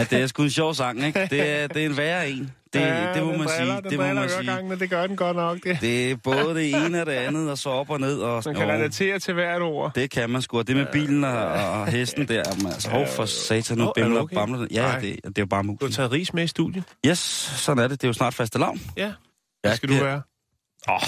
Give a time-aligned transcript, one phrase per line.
[0.00, 1.26] Ja, det er sgu en sjov sang, ikke?
[1.30, 2.50] Det er, det er en værre en.
[2.72, 3.90] Det, Ja, det må man driller, sige.
[3.90, 4.46] Det må man sige.
[4.46, 5.58] gang, men det gør den godt nok.
[5.64, 5.78] Det.
[5.80, 8.18] Det er både det ene og det andet, og så op og ned.
[8.18, 9.94] Og, Man kan og, relatere til hvert ord.
[9.94, 10.58] det kan man sgu.
[10.58, 13.86] Og det med bilen og, og hesten der, jamen, altså, hov for satan, nu er
[13.86, 14.36] du bimler okay?
[14.36, 14.66] og bamler.
[14.70, 14.98] Ja, Nej.
[15.00, 15.94] det, det er jo bare Du har muligt.
[15.96, 16.84] taget ris med i studiet.
[17.06, 17.18] Yes,
[17.56, 18.00] sådan er det.
[18.00, 18.80] Det er jo snart faste lavn.
[18.96, 19.12] Ja.
[19.62, 20.22] Hvad skal du det- være?
[20.88, 21.00] Åh.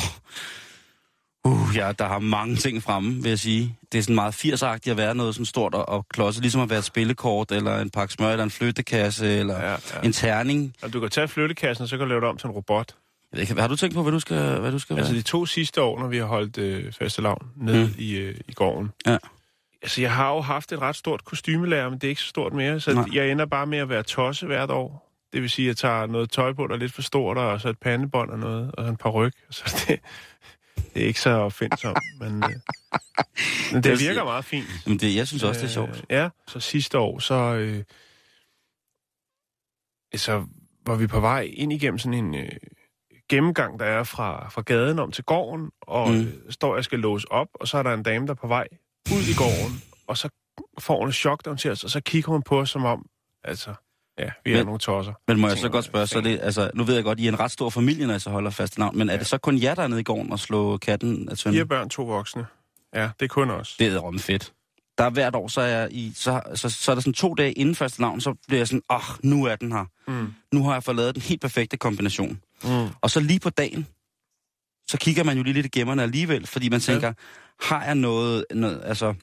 [1.44, 3.76] Uh, ja, der har mange ting fremme, vil jeg sige.
[3.92, 6.70] Det er sådan meget 80'agtigt at være noget sådan stort og, og klodset, ligesom at
[6.70, 10.74] være et spillekort, eller en pakke smør, eller en flyttekasse, eller Ja, ja, en terning.
[10.82, 12.94] Og du kan tage flyttekassen, og så kan du lave det om til en robot.
[13.58, 15.18] Har du tænkt på, hvad du skal, hvad du skal Altså være?
[15.18, 17.94] de to sidste år, når vi har holdt øh, faste lavn nede Mm.
[17.98, 18.90] i, øh, i gården.
[19.06, 19.16] Ja.
[19.82, 22.52] Altså, jeg har jo haft et ret stort kostymelærer, men det er ikke så stort
[22.52, 23.04] mere, så Nej.
[23.12, 25.08] jeg ender bare med at være tosse hvert år.
[25.32, 27.60] Det vil sige, at jeg tager noget tøj på, der er lidt for stort, og
[27.60, 29.32] så et pandebånd og noget, og så en par ryg.
[29.50, 30.00] Så det,
[30.76, 32.50] det er ikke så opfindsomt, men, øh,
[33.72, 34.66] men det virker meget fint.
[34.86, 35.90] Jamen, det, jeg synes også, det er sjovt.
[35.96, 37.84] Øh, ja, så sidste år, så, øh,
[40.14, 40.46] så
[40.86, 42.48] var vi på vej ind igennem sådan en øh,
[43.28, 46.20] gennemgang, der er fra, fra gaden om til gården, og Mm.
[46.20, 48.46] øh, står jeg skal låse op, og så er der en dame, der er på
[48.46, 48.66] vej
[49.12, 50.28] ud i gården, og så
[50.80, 52.84] får hun et chok, da hun ser os, og så kigger hun på os som
[52.84, 53.06] om,
[53.44, 53.74] altså,
[54.18, 55.12] ja, vi er Men- nogle tosser.
[55.28, 57.32] Men må jeg så godt spørge, så det, altså, nu ved jeg godt, I er
[57.32, 59.62] en ret stor familie, når I så holder fast navn, men er det så kun
[59.62, 61.68] jer, der er nede i gården og slå katten af Fire tønden?
[61.68, 62.46] børn, to voksne.
[62.94, 63.76] Ja, det er kun os.
[63.78, 64.52] Det er rom fedt.
[64.98, 67.34] Der er hvert år, så er, jeg i, så, så, så er der sådan to
[67.34, 69.84] dage inden første navn, så bliver jeg sådan, åh, oh, nu er den her.
[70.08, 70.34] Mm.
[70.52, 72.40] Nu har jeg fået lavet den helt perfekte kombination.
[72.64, 72.88] Mm.
[73.00, 73.86] Og så lige på dagen,
[74.88, 77.12] så kigger man jo lige lidt i gemmerne alligevel, fordi man tænker, ja.
[77.68, 79.14] har jeg noget, noget altså,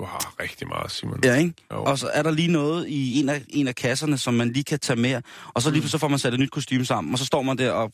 [0.00, 1.20] Du har rigtig meget, Simon.
[1.24, 1.54] ja, ikke?
[1.72, 1.84] Jo.
[1.84, 4.64] Og så er der lige noget i en af, en af kasserne, som man lige
[4.64, 5.22] kan tage med,
[5.54, 7.58] og så lige så får man sat et nyt kostume sammen, og så står man
[7.58, 7.92] der, og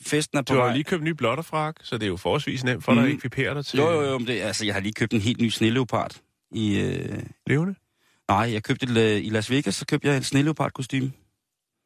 [0.00, 0.72] festen er på Du har vej.
[0.74, 3.08] lige købt en ny blotterfrak, så det er jo forholdsvis nemt for dig Mm.
[3.08, 5.20] at ekvipere dig til Jo, jo, jo, men det, altså, jeg har lige købt en
[5.20, 6.16] helt ny sneleopard
[6.52, 6.78] i...
[6.80, 7.74] Øh, levende.
[8.28, 11.12] nej, jeg købte det øh, i Las Vegas, så købte jeg en sneleopard kostume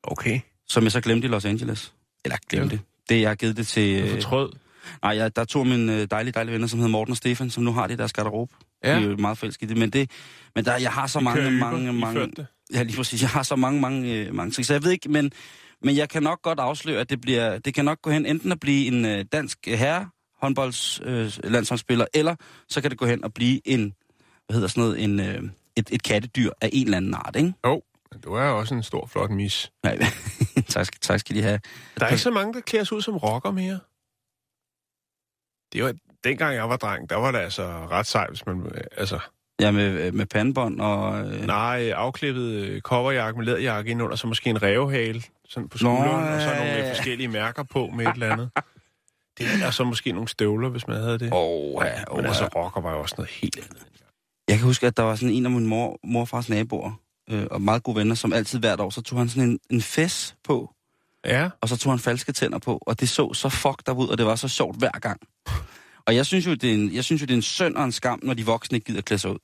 [0.04, 0.40] Okay.
[0.68, 1.92] som jeg så glemte i Los Angeles.
[2.24, 2.80] Eller glemte.
[3.08, 4.00] Det, jeg har givet det til...
[4.00, 4.52] Du Øh, fortrød.
[5.02, 7.16] nej, jeg, der er to af mine øh, dejlige, dejlige venner, som hedder Morten og
[7.16, 8.54] Stefan, som nu har det i deres garderobe.
[8.84, 8.98] Ja.
[8.98, 9.76] De er jo meget forelskede i det.
[9.76, 10.10] Men, det,
[10.54, 12.20] men der, jeg har så mange, kører mange, Uber, mange...
[12.20, 12.46] det.
[12.74, 13.22] Ja, lige præcis.
[13.22, 14.66] Jeg har så mange, mange, øh, mange ting.
[14.66, 15.32] Så jeg ved ikke, men,
[15.82, 18.52] men jeg kan nok godt afsløre, at det, bliver, det kan nok gå hen enten
[18.52, 20.08] at blive en øh, dansk herre
[20.42, 22.36] håndbolds øh, eller
[22.68, 23.94] så kan det gå hen og blive en,
[24.46, 25.42] hvad hedder sådan noget, en, øh,
[25.76, 27.52] et, et kattedyr af en eller anden art, ikke?
[27.66, 27.82] Jo,
[28.12, 29.72] men du er også en stor, flot mis.
[29.82, 29.98] Nej,
[30.68, 31.60] tak, skal, tak skal de have.
[31.98, 33.78] Der er ikke så mange, der klæder sig ud som rocker mere.
[35.72, 38.66] Det var, dengang jeg var dreng, der var det altså ret sejt, hvis man...
[38.74, 39.18] øh, Altså,
[39.60, 41.20] Ja, med, med pandebånd og...
[41.20, 45.78] Øh, nej, afklippet øh, coverjakke med læderjakke ind under, så måske en revhale sådan på
[45.78, 48.50] skulderen, og så nogle øh, forskellige mærker på med et eller andet.
[49.38, 51.28] Det er så måske nogle støvler, hvis man havde det.
[51.32, 52.60] Oh, ja, Men oh, altså, ja.
[52.60, 53.82] rocker var jo også noget helt andet.
[54.48, 57.00] Jeg kan huske, at der var sådan en af min mor, morfars naboer,
[57.30, 59.82] øh, og meget gode venner, som altid hvert år, så tog han sådan en, en
[59.82, 60.74] fes på,
[61.26, 64.18] Ja, og så tog han falske tænder på, og det så så fucked ud, og
[64.18, 65.20] det var så sjovt hver gang.
[66.06, 67.84] Og jeg synes jo, det er en, jeg synes jo, det er en synd og
[67.84, 69.38] en skam, når de voksne ikke gider klæde sig ud.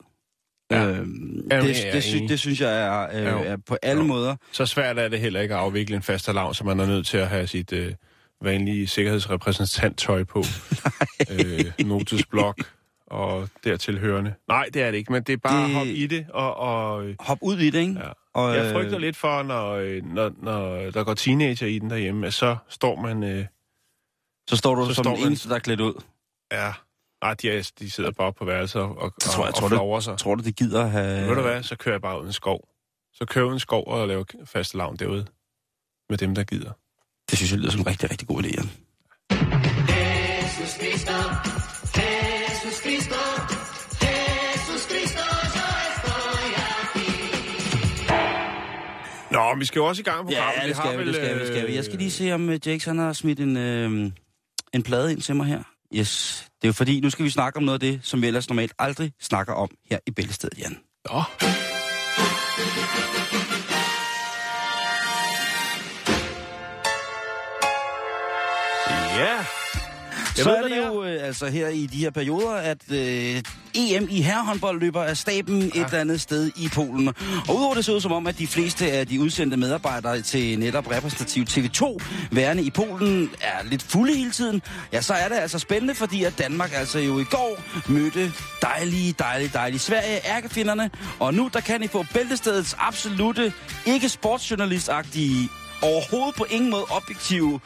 [0.71, 0.87] Ja.
[0.87, 3.41] Øhm, det, det, det, sy, det synes jeg er, Jo.
[3.41, 4.07] øh, er på alle Jo.
[4.07, 4.37] måder.
[4.53, 7.07] så svært er det heller ikke at afvikle en fast alarm, så man er nødt
[7.07, 7.95] til at have sit øh,
[8.43, 10.45] vanlige sikkerhedsrepræsentant-tøj på.
[11.31, 12.57] øh, notesblok
[13.07, 14.35] og dertil hørende.
[14.49, 16.27] Nej, det er det ikke, men det er bare Det- hoppe i det.
[16.31, 17.93] Og, og, øh, Hop ud i det, ikke?
[18.01, 18.09] ja.
[18.35, 21.91] Og, Jeg frygter øh, lidt for, når, øh, når, når der går teenager i den
[21.91, 23.23] derhjemme, at så står man...
[23.23, 23.45] Øh,
[24.51, 25.95] Så står du så som står den eneste, der er klædt ud.
[26.53, 26.73] ja,
[27.23, 30.01] nej, de, er, de sidder bare på værelset og, og, tror jeg, og, tror flover
[30.01, 30.19] sig.
[30.19, 31.29] Tror du, det gider at have...
[31.29, 32.69] Ved du hvad, så kører jeg bare ud i en skov.
[33.13, 35.27] Så kører jeg ud i en skov og laver fast lavn derude.
[36.11, 36.73] Med dem, der gider.
[37.31, 38.71] Det synes jeg lyder som en rigtig, rigtig god idé, Jan.
[39.31, 41.19] Jesus Cristo,
[42.35, 43.59] Jesus aquí.
[49.31, 51.41] Nå, vi skal jo også i gang på Ja, det skal vi, det skal vi,
[51.41, 51.75] det skal vi.
[51.75, 54.13] Jeg skal lige se, om øh, Jakes han har smidt en, øh,
[54.75, 55.63] en plade ind til mig her.
[55.95, 58.27] Yes, det er jo fordi, nu skal vi snakke om noget af det, som vi
[58.27, 60.79] ellers normalt aldrig snakker om her i Bæltestedet, Jan.
[61.11, 61.23] Ja.
[69.19, 69.58] Ja.
[70.39, 70.87] Jeg så ved, er det det er.
[70.87, 73.43] jo øh, altså her i de her perioder, at øh,
[73.75, 75.67] EM i herrehåndbold løber af staben ja.
[75.67, 77.09] et eller andet sted i Polen.
[77.49, 80.59] Og udover det ser ud som om, at de fleste af de udsendte medarbejdere til
[80.59, 81.99] netop repræsentativ TV2
[82.31, 84.63] værende i Polen er lidt fulde hele tiden,
[84.93, 88.33] ja, så er det altså spændende, fordi at Danmark altså jo i går mødte
[88.63, 90.91] dejlige, dejlige, dejlige Sverige, ærkefinderne.
[91.19, 93.53] Og nu der kan I få bæltestedets absolute,
[93.87, 95.49] ikke sportsjournalistagtige,
[95.83, 97.61] overhovedet på ingen måde objektive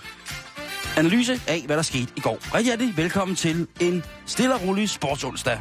[0.97, 2.39] analyse af, hvad der skete i går.
[2.55, 5.59] Rigtig hjertelig velkommen til en stille og rolig sportsonsdag.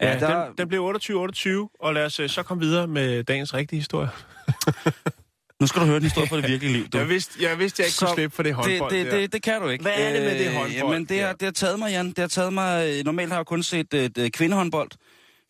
[0.00, 3.24] Ja, Ja, der, den, den blev 28-28, og lad os øh, så komme videre med
[3.24, 4.08] dagens rigtige historie.
[5.60, 6.88] nu skal du høre en historie fra det virkelige liv.
[6.88, 6.98] Du.
[6.98, 9.32] Jeg vidste, jeg vidste, jeg ikke kunne Så slippe for det håndbold det, det, det,
[9.32, 9.82] det kan du ikke.
[9.82, 10.72] Hvad er det med det Øh, håndbold?
[10.72, 12.06] Jamen, det har, det har taget mig, Jan.
[12.08, 12.88] Det har taget mig...
[12.98, 14.90] øh, Normalt har jeg kun set øh, øh, kvindehåndbold,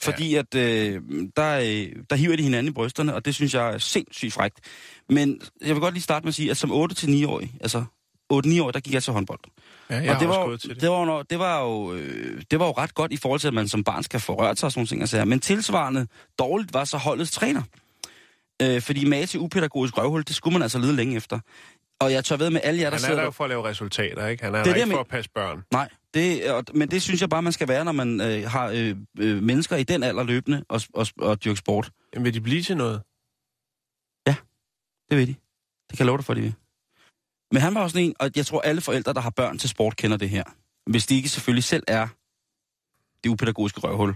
[0.03, 1.03] fordi at øh,
[1.37, 4.61] der, øh, der hiver de hinanden i brysterne, og det synes jeg er sindssygt frægt.
[5.09, 7.85] Men jeg vil godt lige starte med at sige, at som 8-9-årig, altså
[8.33, 9.39] 8-9 år, der gik jeg til håndbold.
[9.91, 10.81] Ja, jeg og det var, til det.
[10.81, 13.49] det, var, jo- det, var jo, øh, det var jo ret godt i forhold til,
[13.49, 15.01] at man som barn skal få rørt sig og sådan nogle ting.
[15.01, 16.07] Altså, men tilsvarende
[16.39, 17.63] dårligt var så holdets træner.
[18.63, 21.39] Øh, fordi mage til upædagogisk røvhul, det skulle man altså lede længe efter.
[22.01, 23.17] Og jeg tør ved med alle jer, der Han er sidder...
[23.17, 24.45] der jo for at lave resultater, ikke?
[24.45, 25.65] Han er Det der er det, ikke for at passe børn.
[25.73, 28.69] Nej, det, og, men det synes jeg bare, man skal være, når man øh, har
[28.69, 31.91] øh, øh, mennesker i den alder løbende og, og, og dyrke sport.
[32.15, 33.03] Jamen, vil de blive til noget?
[35.11, 35.35] Det ved de.
[35.91, 36.55] Det kan jeg love dig for, de vil.
[37.53, 39.97] Men han var også en, og jeg tror, alle forældre, der har børn til sport,
[39.97, 40.45] kender det her.
[40.91, 42.09] Hvis de ikke selvfølgelig selv er
[43.25, 44.15] det upædagogiske røvhul,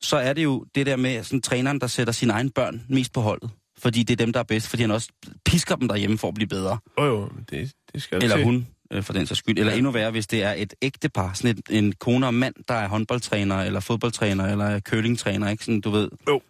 [0.00, 3.12] så er det jo det der med sådan, træneren, der sætter sine egne børn mest
[3.12, 3.50] på holdet.
[3.82, 5.08] Fordi det er dem, der er bedst, fordi han også
[5.44, 6.78] pisker dem derhjemme for at blive bedre.
[6.96, 8.44] Oh, jo, det, det skal Eller til.
[8.44, 9.58] hun, øh, for den sags skyld.
[9.58, 9.76] Eller Ja.
[9.78, 12.88] endnu værre, hvis det er et ægtepar, sådan et, en kone og mand, der er
[12.88, 15.64] håndboldtræner, eller fodboldtræner, eller er curlingtræner, ikke?
[15.64, 16.08] Sådan, du ved.
[16.28, 16.40] Jo.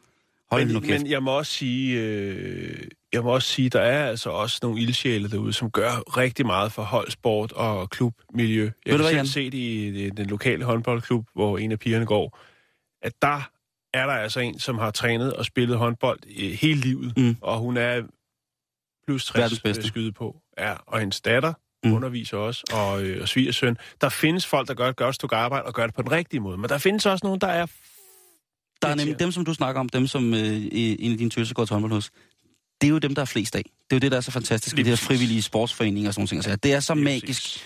[0.50, 1.02] Hold men, nu kæft.
[1.02, 2.78] men jeg må også sige, øh,
[3.12, 6.72] jeg må også sige, der er altså også nogle ildsjæle derude, som gør rigtig meget
[6.72, 8.62] for holdsport og klubmiljø.
[8.86, 12.06] Jeg du har hvad, selv set i i den lokale håndboldklub, hvor en af pigerne
[12.06, 12.38] går,
[13.02, 13.50] at der
[13.94, 17.36] er der altså en, som har trænet og spillet håndbold øh, hele livet, Mm.
[17.40, 18.02] og hun er
[19.06, 19.80] plus Verdens 60 bedste.
[19.82, 20.36] at skyde på.
[20.58, 21.52] Ja, og hendes datter
[21.84, 21.92] Mm.
[21.92, 23.76] underviser også, og, øh, og svigersøn.
[24.00, 26.40] Der findes folk, der gør et godt stykke arbejde og gør det på den rigtige
[26.40, 27.66] måde, men der findes også nogen, der er
[28.82, 31.30] Der er nemlig dem, som du snakker om, dem som øh, i- en af dine
[31.30, 32.10] tøser går til håndbold hos.
[32.80, 33.62] Det er jo dem, der er flest af.
[33.62, 36.20] Det er jo det, der er så fantastisk Lige de her frivillige sportsforeninger og sådan
[36.20, 36.38] nogle ting.
[36.38, 37.26] Altså, det er så Lige magisk.
[37.42, 37.64] præcis.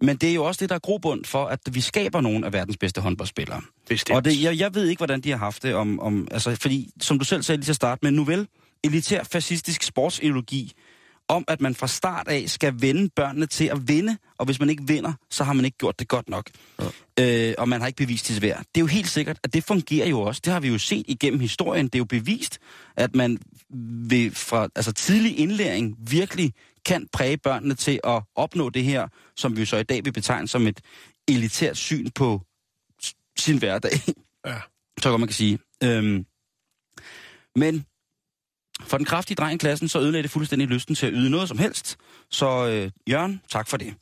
[0.00, 2.52] Men det er jo også det, der er grobund for, at vi skaber nogle af
[2.52, 3.60] verdens bedste håndboldspillere.
[3.88, 4.16] Bestemt.
[4.16, 6.28] Og det, jeg, jeg ved ikke, hvordan de har haft det om, om...
[6.30, 8.48] Altså, fordi, som du selv sagde lige til at starte med, nu vel,
[8.84, 10.72] elitær fascistisk sportsideologi,
[11.28, 14.70] om at man fra start af skal vende børnene til at vinde, og hvis man
[14.70, 16.50] ikke vinder, så har man ikke gjort det godt nok.
[17.18, 17.48] Ja.
[17.48, 18.58] Øh, og man har ikke bevist sit værd.
[18.58, 20.40] Det er jo helt sikkert, at det fungerer jo også.
[20.44, 21.86] Det har vi jo set igennem historien.
[21.86, 22.58] Det er jo bevist,
[22.96, 23.38] at man
[24.08, 26.52] ved, fra altså tidlig indlæring virkelig
[26.84, 30.48] kan præge børnene til at opnå det her, som vi så i dag vil betegne
[30.48, 30.80] som et
[31.28, 32.40] elitært syn på
[33.38, 33.90] sin hverdag.
[34.46, 34.60] Ja.
[35.00, 35.58] Så godt man kan sige.
[35.84, 36.26] Øhm,
[37.56, 37.86] men
[38.80, 41.48] for den kraftige dreng i klassen, så ødelagde det fuldstændig lysten til at yde noget
[41.48, 41.96] som helst.
[42.30, 43.94] Så øh, Jørgen, tak for det.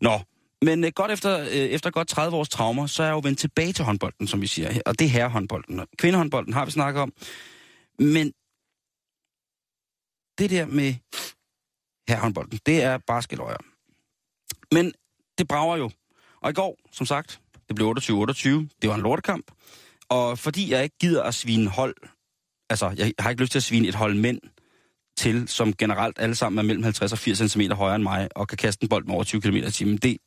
[0.00, 0.20] Nå,
[0.62, 3.38] men øh, godt efter, øh, efter godt 30 års traumer, så er jeg jo vendt
[3.38, 4.82] tilbage til håndbolden, som vi siger her.
[4.86, 5.80] Og det er herrehåndbolden.
[5.98, 7.12] Kvindehåndbolden har vi snakket om.
[7.98, 8.32] Men
[10.38, 10.94] det der med
[12.10, 13.56] herrehåndbolden, det er bare skæløjer.
[14.74, 14.92] Men
[15.38, 15.90] det brager jo.
[16.40, 18.48] Og i går, som sagt, det blev 28-28.
[18.82, 19.50] Det var en lortekamp.
[20.08, 21.96] Og fordi jeg ikke gider at svine hold,
[22.70, 24.40] altså jeg har ikke lyst til at svine et hold mænd
[25.16, 28.48] til, som generelt alle sammen er mellem 50 og 80 cm højere end mig, og
[28.48, 29.96] kan kaste en bold med over 20 km i timen.
[29.96, 30.18] Det,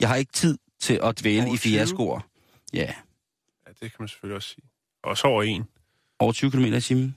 [0.00, 1.58] jeg har ikke tid til at dvæle i 20?
[1.58, 2.20] fiaskoer.
[2.72, 2.94] Ja,
[3.66, 4.64] Ja, det kan man selvfølgelig også sige.
[5.02, 5.64] Også over en.
[6.18, 7.16] over 20 km i timen.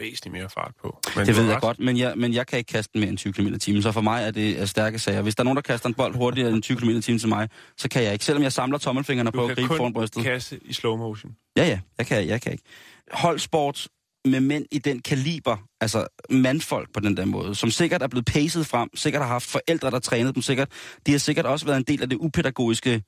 [0.00, 1.00] Væsentligt mere fart på.
[1.16, 1.62] Men Det du ved jeg ret.
[1.62, 4.00] godt, men jeg, men jeg kan ikke kaste mere end 20 km timen, så for
[4.00, 5.22] mig er det er stærke sager.
[5.22, 7.48] Hvis der er nogen, der kaster en bold hurtigere end 20 km timen til mig,
[7.76, 8.24] så kan jeg ikke.
[8.24, 10.24] Selvom jeg samler tommelfingrene på Du at kan gribe foran brystet.
[10.24, 11.36] kaste i slow motion.
[11.56, 12.64] Ja, ja, jeg kan, jeg kan ikke.
[13.12, 13.88] Holdsport
[14.24, 18.24] med mænd i den kaliber, altså mandfolk på den der måde, som sikkert er blevet
[18.26, 20.68] pacet frem, sikkert har haft forældre, der trænede dem, sikkert.
[21.06, 23.02] De har sikkert også været en del af det upædagogiske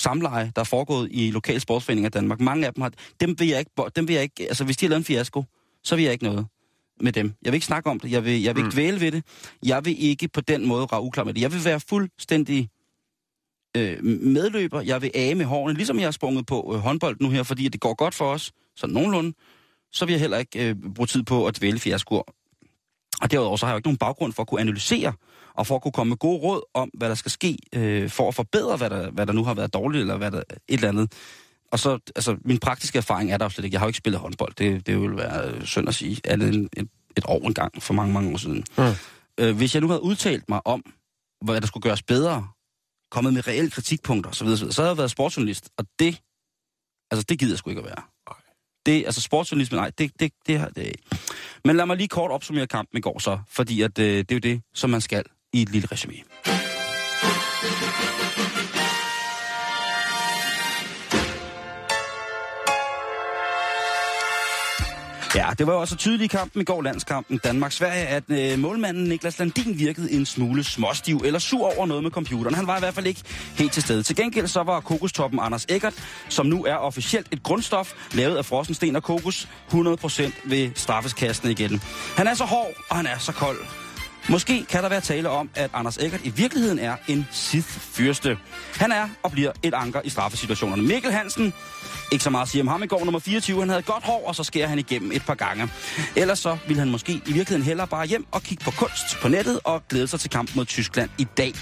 [0.00, 2.40] samleje, der er foregået i lokale sportsforeninger i Danmark.
[2.40, 4.86] Mange af dem har, dem vil jeg ikke, dem vil jeg ikke, altså hvis de
[4.86, 5.44] har lavet en fiasko,
[5.84, 6.46] så vil jeg ikke noget
[7.00, 7.32] med dem.
[7.42, 9.24] Jeg vil ikke snakke om det, jeg vil, jeg vil ikke dvæle ved det.
[9.66, 11.40] Jeg vil ikke på den måde rage uklar med det.
[11.40, 12.70] Jeg vil være fuldstændig
[13.76, 14.80] øh, medløber.
[14.80, 17.68] Jeg vil af med hårene, ligesom jeg har sprunget på øh, håndbold nu her, fordi
[17.68, 19.32] det går godt for os, så nogenlunde,
[19.92, 22.22] så vil jeg heller ikke øh, bruge tid på at dvæle fiaskoer.
[23.22, 25.12] Og derudover så har jeg jo ikke nogen baggrund for at kunne analysere,
[25.54, 28.28] og for at kunne komme med gode råd om, hvad der skal ske, øh, for
[28.28, 30.88] at forbedre, hvad der, hvad der nu har været dårligt, eller hvad der, et eller
[30.88, 31.12] andet.
[31.72, 33.74] Og så, altså, min praktiske erfaring er der jo slet ikke.
[33.74, 34.54] Jeg har jo ikke spillet håndbold.
[34.54, 36.20] Det, det vil være synd at sige.
[36.24, 38.64] Er det en, et, et år engang for mange, mange år siden.
[38.78, 38.84] Mm.
[39.38, 40.92] Øh, hvis jeg nu havde udtalt mig om,
[41.44, 42.48] hvad der skulle gøres bedre,
[43.10, 46.20] kommet med reelle kritikpunkter osv., så, så havde jeg været sportsjournalist, og det,
[47.10, 48.02] altså det gider jeg sgu ikke at være.
[48.86, 51.02] Det, altså sportsjournalisme, nej, det, det, det, det ikke.
[51.64, 54.34] Men lad mig lige kort opsummere kampen i går så, fordi at, øh, det er
[54.34, 56.14] jo det, som man skal i et lille resume.
[65.34, 69.04] Ja, det var jo også tydeligt i kampen i går, landskampen Danmark-Sverige, at øh, målmanden
[69.04, 72.54] Niklas Landin virkede en smule småstiv eller sur over noget med computeren.
[72.54, 73.22] Han var i hvert fald ikke
[73.58, 74.02] helt til stede.
[74.02, 75.94] Til gengæld så var kokostoppen Anders Eggert,
[76.28, 81.82] som nu er officielt et grundstof, lavet af frossensten og kokos, 100% ved straffeskasten igen.
[82.16, 83.58] Han er så hård, og han er så kold.
[84.30, 88.36] Måske kan der være tale om, at Anders Eggert i virkeligheden er en Sith-fyrste.
[88.74, 90.82] Han er og bliver et anker i straffesituationerne.
[90.82, 91.52] Mikkel Hansen,
[92.12, 93.60] ikke så meget at sige om ham i går, nummer 24.
[93.60, 95.68] Han havde godt hår, og så skærer han igennem et par gange.
[96.16, 99.28] Ellers så ville han måske i virkeligheden hellere bare hjem og kigge på kunst på
[99.28, 101.52] nettet og glæde sig til kampen mod Tyskland i dag.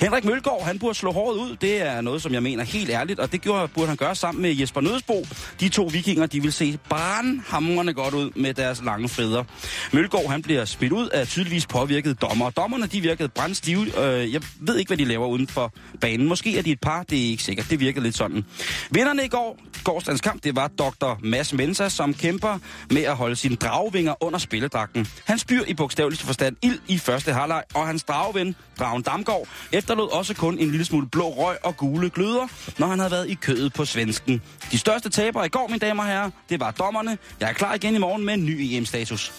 [0.00, 1.56] Henrik Mølgaard, han burde slå håret ud.
[1.56, 4.42] Det er noget, som jeg mener helt ærligt, og det gjorde, burde han gøre sammen
[4.42, 5.26] med Jesper Nødsbo.
[5.60, 9.44] De to vikinger, de vil se brandhamrende godt ud med deres lange frider.
[9.92, 12.50] Mølgaard, han bliver spidt ud af tydeligvis påvirket dommer.
[12.50, 14.04] Dommerne, de virkede brændstive.
[14.04, 16.28] Øh, jeg ved ikke, hvad de laver uden for banen.
[16.28, 17.70] Måske er de et par, det er ikke sikkert.
[17.70, 18.44] Det virkede lidt sådan.
[18.90, 21.18] Vinderne i går, gårsdagens kamp, det var Dr.
[21.22, 22.58] Mads Mensa, som kæmper
[22.90, 25.06] med at holde sine dragvinger under spilledragten.
[25.24, 30.12] Han spyr i bogstaveligste forstand ild i første halvleg, og hans dragven, Dragen Damgaard, efterlod
[30.12, 32.46] også kun en lille smule blå røg og gule gløder,
[32.78, 34.42] når han havde været i kødet på svensken.
[34.72, 37.18] De største tabere i går, mine damer og herrer, det var dommerne.
[37.40, 39.32] Jeg er klar igen i morgen med en ny EM-status.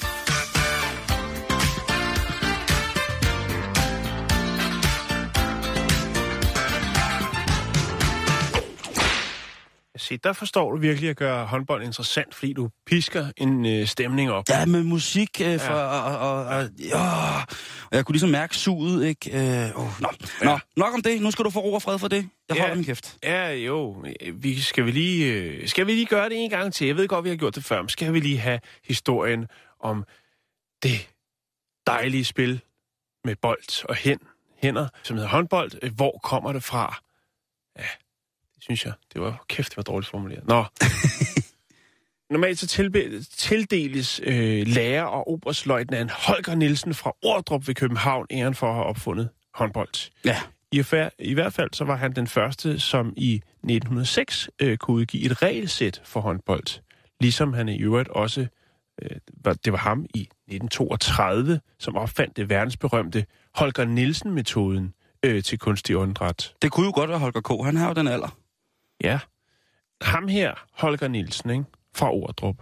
[10.00, 14.32] Se, der forstår du virkelig at gøre håndbold interessant, fordi du pisker en øh, stemning
[14.32, 14.44] op.
[14.50, 15.80] Ja, med musik øh, for, ja.
[15.80, 16.98] og, og, og, ja.
[17.90, 19.32] og jeg kunne ligesom mærke suget, ikke?
[19.66, 20.10] Øh, oh, nå.
[20.42, 20.46] Ja.
[20.46, 21.22] nå, nok om det.
[21.22, 22.30] Nu skal du få ro og fred for det.
[22.50, 22.62] Jeg Ja.
[22.62, 23.18] holder min kæft.
[23.24, 24.06] Ja, jo.
[24.34, 26.88] Vi, skal, vi lige, øh, skal vi lige gøre det en gang til?
[26.88, 29.48] Jeg ved godt, vi har gjort det før, men skal vi lige have historien
[29.80, 30.04] om
[30.84, 31.10] det
[31.88, 32.62] dejlige spil
[33.26, 34.20] med bold og hen,
[34.58, 35.72] hænder, som hedder håndbold.
[35.82, 37.02] Øh, Hvor kommer det fra?
[37.80, 37.86] Ja,
[38.62, 38.94] synes jeg.
[39.14, 40.48] Det var kæft, det var dårligt formuleret.
[40.48, 40.66] Nå.
[42.34, 48.56] Normalt så tilbe- tildeles øh, lærer og oberstløjtnant Holger Nielsen fra Ordrup ved København æren
[48.56, 50.12] for at have opfundet håndbold.
[50.26, 50.38] Ja.
[50.72, 54.96] I, affær- I hvert fald så var han den første, som i 1906 øh, kunne
[54.98, 56.82] udgive et regelsæt for håndbold.
[57.22, 58.48] Ligesom han i øvrigt også,
[59.02, 59.10] øh,
[59.44, 63.26] var, det var ham i 1932, som opfandt det verdensberømte
[63.56, 64.94] Holger Nielsen-metoden
[65.26, 66.54] øh, til kunstig åndedræt.
[66.62, 67.66] Det kunne jo godt være Holger K.
[67.66, 68.38] Han har jo den alder.
[69.04, 69.20] Ja.
[70.02, 71.66] Ham her, Holger Nielsen, ikke?
[71.96, 72.56] fra Ordrup,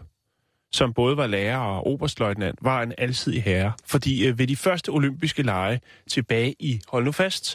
[0.72, 3.74] som både var lærer og oberstløjtnant, var en alsidig herre.
[3.86, 7.52] Fordi øh, ved de første olympiske lege tilbage i, hold nu fast,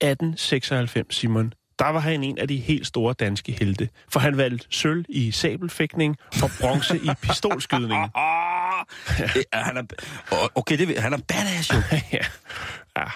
[0.00, 3.88] 1896, Simon, der var han en af de helt store danske helte.
[4.08, 8.10] For han valgte sølv i sabelfægtning og bronze i pistolskydning.
[9.52, 9.82] Er, han er,
[10.54, 11.76] okay, det, han er badass jo.
[12.12, 12.24] ja.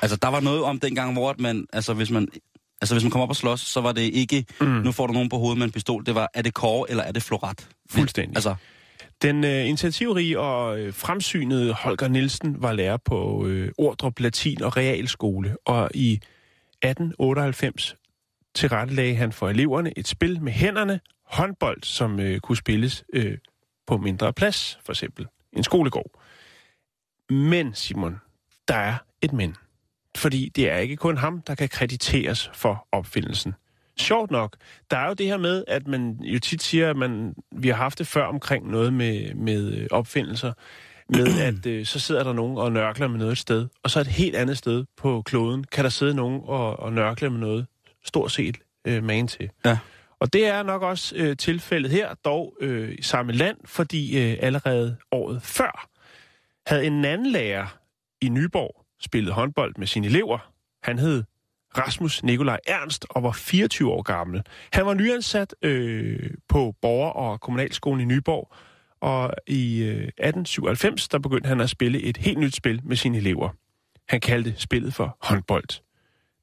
[0.03, 2.29] Altså, der var noget om dengang, hvor at man, altså, hvis man,
[2.83, 4.67] altså, hvis man kom op og slås, så var det ikke, mm.
[4.67, 6.07] nu får du nogen på hovedet med en pistol.
[6.07, 7.69] Det var, er det kåre, eller er det floret?
[7.91, 8.37] Fuldstændig.
[8.37, 8.55] Altså,
[9.23, 14.77] Den øh, initiativrige og øh, fremsynede Holger Nielsen var lærer på øh, Ordrup Latin og
[14.77, 17.97] Realskole, og i 1898
[18.55, 23.39] tilrettelagde han for eleverne et spil med hænderne, håndbold, som øh, kunne spilles øh,
[23.87, 26.11] på mindre plads, for eksempel en skolegård.
[27.31, 28.21] Men, Simon,
[28.69, 29.57] der er et men.
[30.19, 33.55] Fordi det er ikke kun ham, der kan krediteres for opfindelsen.
[33.99, 34.57] Sjovt nok,
[34.91, 37.77] der er jo det her med, at man jo tit siger, at man, vi har
[37.77, 40.53] haft det før omkring noget med, med øh, opfindelser,
[41.09, 44.01] med at øh, så sidder der nogen og nørkler med noget et sted, og så
[44.01, 47.67] et helt andet sted på kloden kan der sidde nogen og, og nørkle med noget
[48.05, 49.51] stort set øh, man til.
[49.65, 49.79] Ja.
[50.21, 54.37] Og det er nok også øh, tilfældet her, dog øh, i samme land, fordi øh,
[54.41, 55.89] allerede året før
[56.67, 57.79] havde en anden lærer
[58.21, 60.53] i Nyborg spillet håndbold med sine elever.
[60.83, 61.25] Han hed
[61.79, 64.43] Rasmus Nikolaj Ernst og var 24 år gammel.
[64.73, 68.53] Han var nyansat øh, på Borger- og Kommunalskolen i Nyborg,
[69.01, 73.19] og i øh, 1897 der begyndte han at spille et helt nyt spil med sine
[73.19, 73.49] elever.
[74.09, 75.81] Han kaldte spillet for håndbold.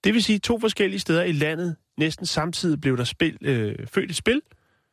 [0.04, 4.10] Det vil sige, to forskellige steder i landet næsten samtidig blev der spil, øh, født
[4.10, 4.42] et spil,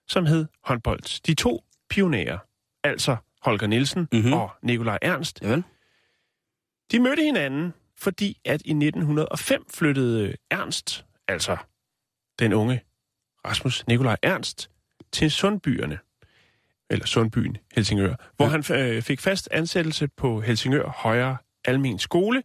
[0.08, 1.22] som hed håndbold.
[1.26, 2.38] De to pionerer,
[2.84, 4.20] altså Holger Nielsen Mhm.
[4.20, 4.32] mm-hmm.
[4.32, 5.64] og Nikolaj Ernst, javel.
[6.92, 11.56] De mødte hinanden, fordi at i 1905 flyttede Ernst, altså
[12.38, 12.82] den unge
[13.46, 14.70] Rasmus Nikolaj Ernst,
[15.12, 15.98] til Sundbyerne,
[16.90, 22.42] eller Sundbyen Helsingør, hvor han øh, fik fast ansættelse på Helsingør Højre Almen Skole.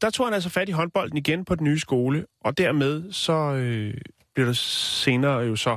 [0.00, 3.32] Der tog han altså fat i håndbolden igen på den nye skole, og dermed så
[3.32, 3.94] øh,
[4.34, 5.76] blev der senere jo så,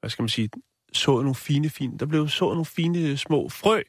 [0.00, 0.50] hvad skal man sige,
[0.92, 3.82] sået nogle fine, fine, der blev sået nogle fine små frø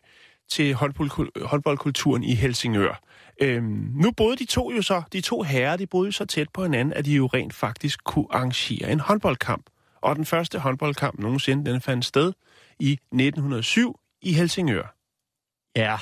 [0.49, 3.03] til håndbold, håndboldkulturen i Helsingør.
[3.41, 6.49] Øhm, nu boede de to jo så, de to herrer, de boede jo så tæt
[6.53, 9.69] på hinanden, at de jo rent faktisk kunne arrangere en håndboldkamp.
[10.01, 12.33] Og den første håndboldkamp nogensinde, den fandt sted
[12.79, 14.95] i 1907 i Helsingør.
[15.75, 15.97] Ja.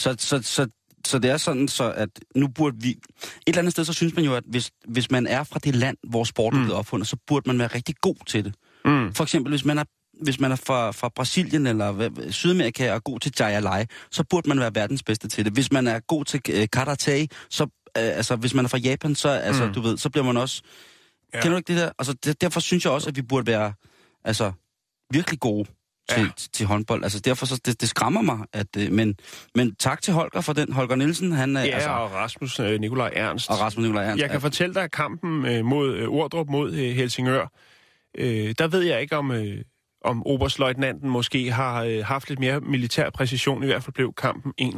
[0.00, 0.68] Så, så, så,
[1.06, 2.90] så det er sådan, så at nu burde vi...
[2.90, 2.98] Et
[3.46, 5.96] eller andet sted, så synes man jo, at hvis, hvis man er fra det land,
[6.08, 6.64] hvor sporten mm.
[6.64, 8.54] blev opfundet, så burde man være rigtig god til det.
[8.84, 9.14] Mm.
[9.14, 9.84] For eksempel, hvis man er
[10.22, 14.48] hvis man er fra, fra Brasilien eller Sydamerika og er god til Jayalai, så burde
[14.48, 15.52] man være verdens bedste til det.
[15.52, 19.14] Hvis man er god til øh, karate, så øh, altså hvis man er fra Japan,
[19.14, 19.72] så altså Mm.
[19.74, 20.62] du ved, så bliver man også
[21.32, 21.38] Ja.
[21.38, 21.42] ja.
[21.42, 21.90] Kender du ikke det der?
[21.98, 23.72] Altså det, derfor synes jeg også at vi burde være
[24.24, 24.52] altså
[25.12, 25.72] virkelig gode til,
[26.18, 26.20] Ja.
[26.20, 26.28] ja.
[26.36, 27.02] til, til håndbold.
[27.02, 29.16] Altså derfor så det, det skræmmer mig at øh, men
[29.54, 32.80] men tak til Holger for den Holger Nielsen, han er Ja, altså og Rasmus øh,
[32.80, 33.50] Nikolaj Ernst.
[33.50, 34.22] og Rasmus Nikolaj Ernst.
[34.22, 37.52] Jeg kan fortælle dig, at kampen øh, mod øh, Ordrup mod øh, Helsingør,
[38.18, 39.64] øh, der ved jeg ikke, om, øh,
[40.04, 43.62] om oberstløjtnanten måske har øh, haft lidt mere militær præcision.
[43.62, 44.64] I hvert fald blev kampen 21-0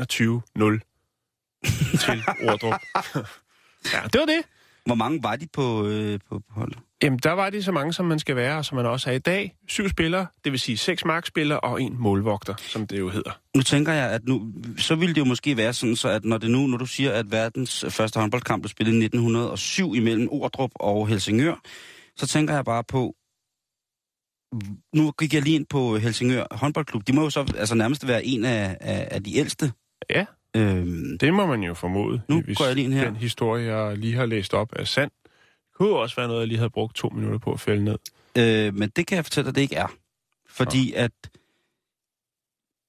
[2.04, 2.80] til Ordrup.
[3.92, 4.42] ja, det var det.
[4.86, 6.78] Hvor mange var de på øh, på, på holdet?
[7.02, 9.14] Jamen, der var de så mange, som man skal være, og som man også er
[9.14, 9.54] i dag.
[9.68, 13.30] Syv spillere, det vil sige seks markspillere og en målvogter, som det jo hedder.
[13.56, 16.38] Nu tænker jeg, at nu, så ville det jo måske være sådan, så at når
[16.38, 20.70] det nu, når du siger, at verdens første håndboldkamp blev spillet i 1907 imellem Ordrup
[20.74, 21.60] og Helsingør,
[22.16, 23.14] så tænker jeg bare på,
[24.94, 27.06] nu gik jeg lige ind på Helsingør håndboldklub.
[27.06, 29.72] De må jo så altså nærmest være en af, af, af de ældste.
[30.10, 30.24] Ja.
[30.56, 33.04] Øhm, Det må man jo formode, Nu hvis går jeg lige ind her.
[33.04, 35.10] den historie, jeg lige har læst op, er sand.
[35.24, 37.96] Det kunne også være noget, jeg lige havde brugt to minutter på at fælde ned.
[38.38, 39.86] øh, men det kan jeg fortælle dig, det ikke er.
[40.48, 41.12] Fordi at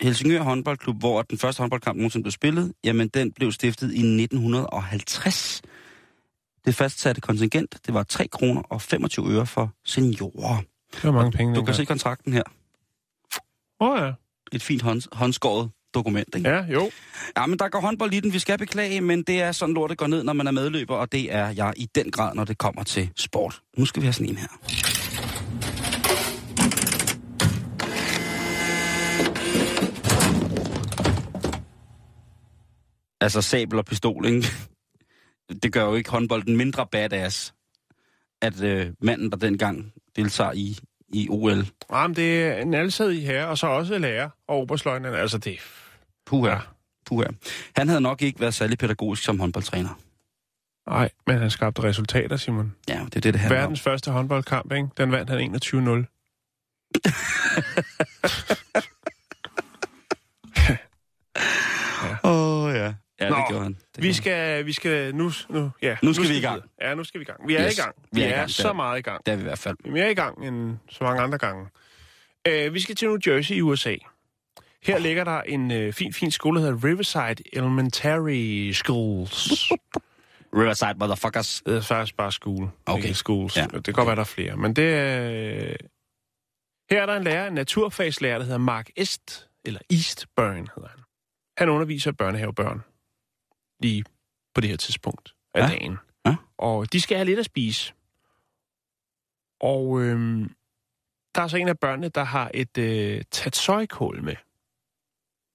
[0.01, 5.61] Helsingør håndboldklub, hvor den første håndboldkamp nogensinde blev spillet, jamen den blev stiftet i 1950.
[6.65, 10.57] Det fastsatte kontingent, det var 3 kroner og 25 øre for seniorer.
[10.93, 12.43] Det var mange penge Du kan se kontrakten her.
[13.79, 14.11] Åh oh, ja.
[14.51, 16.49] Et fint hånd, håndskåret dokument, ikke?
[16.49, 16.55] Ja.
[16.55, 16.91] Ja, jo.
[17.37, 19.97] ja, men der går håndbold i den, vi skal beklage, men det er sådan lortet
[19.97, 22.57] går ned, når man er medløber, og det er jeg i den grad, når det
[22.57, 23.61] kommer til sport.
[23.77, 24.47] Nu skal vi have sådan en her.
[33.21, 34.47] Altså sabel og pistol, ikke?
[35.63, 37.53] Det gør jo ikke håndbolden mindre badass,
[38.41, 40.77] at øh, manden, der dengang deltager i,
[41.09, 45.15] i OL, Jamen, det er en alsidig herre, og så også lærer og oberstløjtnant.
[45.15, 45.57] Altså, det
[46.25, 46.55] Puha.
[47.05, 47.27] Puha.
[47.75, 49.99] Han havde nok ikke været særlig pædagogisk som håndboldtræner.
[50.89, 52.75] Nej, men han skabte resultater, Simon.
[52.87, 54.87] Ja, det er det, det handler Verdens første håndboldkamp, ikke?
[54.97, 56.05] Den vandt han 21-0.
[62.01, 62.31] om.
[62.31, 63.29] Åh, oh, ja.
[63.29, 63.73] Nå, det gjorde han.
[63.73, 66.61] Det Vi gjorde skal, vi skal nu, nu, ja, Nu skal vi i gang.
[66.81, 67.47] Ja, nu skal vi i gang.
[67.47, 67.95] Vi er Yes, i gang.
[68.11, 69.25] Vi, vi er er, gang, så meget i gang.
[69.25, 69.77] Det er vi i hvert fald.
[69.83, 71.67] Vi er mere i gang end så mange andre gange.
[72.49, 73.95] Uh, vi skal til New Jersey i USA.
[74.83, 79.51] Her ligger der en uh, fin, fin skole, der hedder Riverside Elementary Schools.
[80.61, 81.61] Riverside Motherfuckers.
[81.65, 83.03] Det er faktisk bare skole, Okay.
[83.03, 83.57] ikke schools.
[83.57, 83.65] Ja.
[83.73, 84.57] Det kan godt være, der er flere.
[84.57, 85.75] Men det er...
[86.91, 90.99] Her er der en lærer, en naturfagslærer, der hedder Mark Est, eller Eastburn hedder han.
[91.57, 92.81] Han underviser børnehavebørn
[93.81, 94.03] lige
[94.55, 95.67] på det her tidspunkt af Ja.
[95.67, 95.97] dagen.
[96.25, 96.35] Ja.
[96.57, 97.93] Og de skal have lidt at spise.
[99.61, 100.51] Og øhm,
[101.35, 104.35] der er så en af børnene, der har et øh, tatsøjkål med.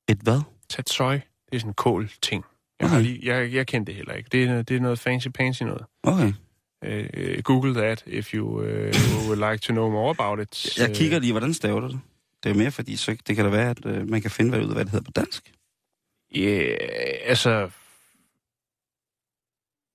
[0.09, 0.41] Et hvad?
[0.69, 2.45] Tatsøj, det er sådan en kål-ting.
[2.81, 3.07] Jeg, har Okay.
[3.07, 4.29] lige, jeg, jeg kendte det heller ikke.
[4.33, 5.85] Det er, det er noget fancy-pansy noget.
[6.03, 6.33] Okay.
[6.87, 8.65] Uh, Google that if you uh,
[9.29, 10.79] would like to know more about it.
[10.79, 12.01] Jeg kigger lige, hvordan staver du det?
[12.43, 14.69] Det er mere, fordi så, det kan da være, at øh, man kan finde ud
[14.69, 15.53] af, hvad det hedder på dansk.
[16.35, 16.79] Ja, yeah,
[17.25, 17.71] altså,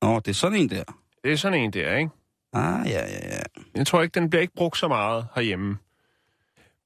[0.01, 0.83] Nå, det er sådan en der.
[1.23, 2.11] det er sådan en der, ikke?
[2.53, 3.41] Ah, ja, ja, ja.
[3.75, 5.77] Jeg tror ikke, den bliver ikke brugt så meget herhjemme.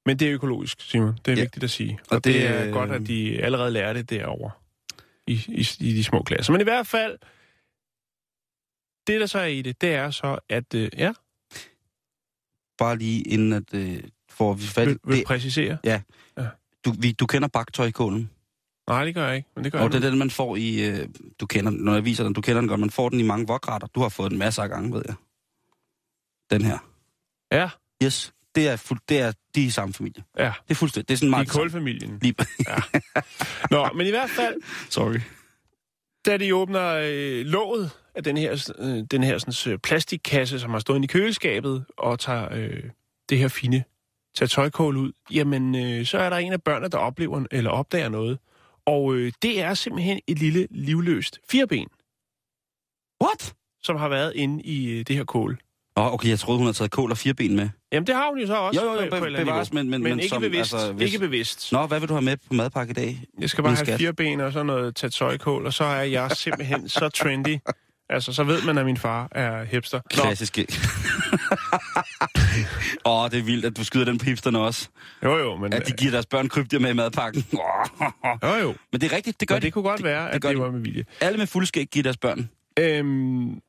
[0.06, 1.08] Men det er økologisk, Simon.
[1.24, 1.36] Det er Ja.
[1.36, 1.40] ja.
[1.42, 1.98] vigtigt at sige.
[2.10, 4.50] Og, Og det, det, er øh, godt, at de allerede lærer det derovre.
[5.26, 6.52] I, i, I de små klasser.
[6.52, 7.18] Men i hvert fald,
[9.06, 10.74] det der så er i det, det er så, at...
[10.74, 11.12] Øh, ja,
[12.78, 15.26] Bare lige inden at øh, får vi fat vil, vil det.
[15.26, 15.78] præcisere.
[16.84, 18.30] Du, vi, du kender baktøj i kålen.
[18.88, 20.56] Nej, det gør jeg ikke, men det gør Og jeg det er den, man får
[20.56, 20.88] i...
[20.88, 21.08] Øh,
[21.40, 22.32] du kender den, når jeg viser den.
[22.32, 22.80] Du kender den godt.
[22.80, 23.88] Man får den i mange vokretter.
[23.88, 25.14] Du har fået den masser af gange, ved jeg.
[26.50, 26.78] Den her.
[27.52, 27.70] Ja,
[28.02, 28.32] Yes.
[28.54, 30.24] Det er, fuld, det er de er i samme familie.
[30.38, 30.52] ja.
[30.68, 31.08] Det er fuldstændig.
[31.08, 31.46] Det er sådan meget...
[31.46, 31.64] det samme.
[31.64, 32.18] kulfamilien.
[32.22, 32.34] Lige,
[33.70, 34.54] Nå, men i hvert fald,
[34.90, 35.20] sorry.
[36.26, 40.70] da de åbner øh, låget af den her, øh, den her sådan, øh, plastikkasse, som
[40.70, 42.82] har stået inde i køleskabet, og tager øh,
[43.28, 43.84] det her fine
[44.34, 48.08] tage tøjkål ud, jamen øh, så er der en af børnene, der oplever eller opdager
[48.08, 48.38] noget.
[48.86, 51.88] Og øh, det er simpelthen et lille livløst fireben,
[53.24, 53.54] What?
[53.82, 55.58] som har været inde i øh, det her kål.
[55.98, 57.68] Åh, oh, okay, jeg troede, hun havde taget kål og fire ben med.
[57.92, 58.80] Jamen det har hun jo så også.
[58.84, 60.74] Jo, jo, jo, på- på bevares, men- men- men men ikke som- bevidst.
[60.74, 61.72] altså, hvis- Ikke bevidst.
[61.72, 63.22] Nå, hvad vil du have med på madpakke i dag?
[63.40, 63.98] Jeg skal bare have skat.
[64.00, 67.58] fire ben og så noget tatøjkål, og så er jeg simpelthen så trendy.
[68.08, 70.00] Altså, så ved man, at min far er hipster.
[70.16, 70.66] Nå, Klassiske.
[73.04, 74.88] Åh, oh, det er vildt, at du skyder den på hipsterne også.
[75.22, 77.44] jo, jo, men, At de giver deres børn krybdyr med i madpakken.
[78.42, 78.74] jo, jo.
[78.92, 79.66] Men det er rigtigt, det gør Men de.
[79.66, 80.62] det kunne godt være, at gør det de.
[80.62, 81.04] var med vilje.
[81.20, 82.50] Alle med fuldskæg giver deres børn.
[82.78, 83.60] Øhm,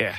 [0.00, 0.16] ja.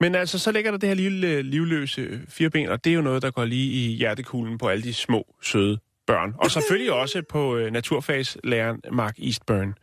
[0.00, 3.00] Men altså, så ligger der det her lille øh, livløse fireben, og det er jo
[3.02, 6.34] noget, der går lige i hjertekuglen på alle de små, søde børn.
[6.38, 9.74] Og selvfølgelig også på øh, naturfagslæreren Mark Eastburn.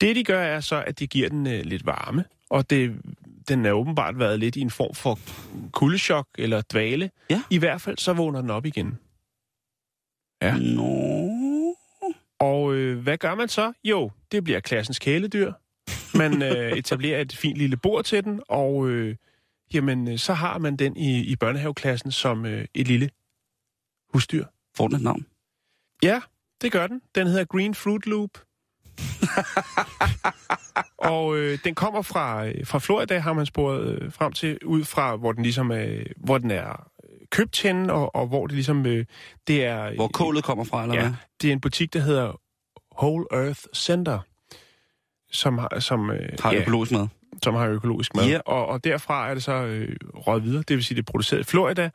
[0.00, 3.00] Det, de gør, er så, at de giver den øh, lidt varme, og det,
[3.48, 5.18] den er åbenbart været lidt i en form for
[5.72, 7.10] kuldechok eller dvale.
[7.30, 7.42] Ja.
[7.50, 8.98] I hvert fald, så vågner den op igen.
[10.42, 10.56] Ja.
[10.56, 11.74] Nå.
[12.38, 13.72] Og øh, hvad gør man så?
[13.84, 15.52] Jo, det bliver klassens kæledyr.
[16.14, 19.16] Man øh, etablerer et fint lille bord til den, og øh,
[19.74, 23.10] jamen, øh, så har man den i, i børnehaveklassen som øh, et lille
[24.12, 24.44] husdyr.
[24.76, 25.26] Får den et navn?
[26.02, 26.20] Ja,
[26.62, 27.02] det gør den.
[27.14, 28.30] Den hedder Green Fruit Loop.
[30.98, 34.84] og øh, den kommer fra, øh, fra Florida, har man sporet øh, frem til, ud
[34.84, 36.68] fra, hvor den ligesom er, hvor den er
[37.04, 39.04] øh, købt henne, og, og hvor det ligesom, øh,
[39.46, 39.94] det er...
[39.94, 41.12] Hvor kålet kommer fra, eller Ja, hvad?
[41.42, 42.40] det er en butik, der hedder
[43.02, 44.18] Whole Earth Center,
[45.32, 47.08] som har, som, øh, Har ja, økologisk mad.
[47.42, 48.26] som har økologisk mad.
[48.28, 48.38] Ja.
[48.46, 51.40] Og, og derfra er det så øh, røget videre, det vil sige, det er produceret
[51.40, 51.90] i Florida.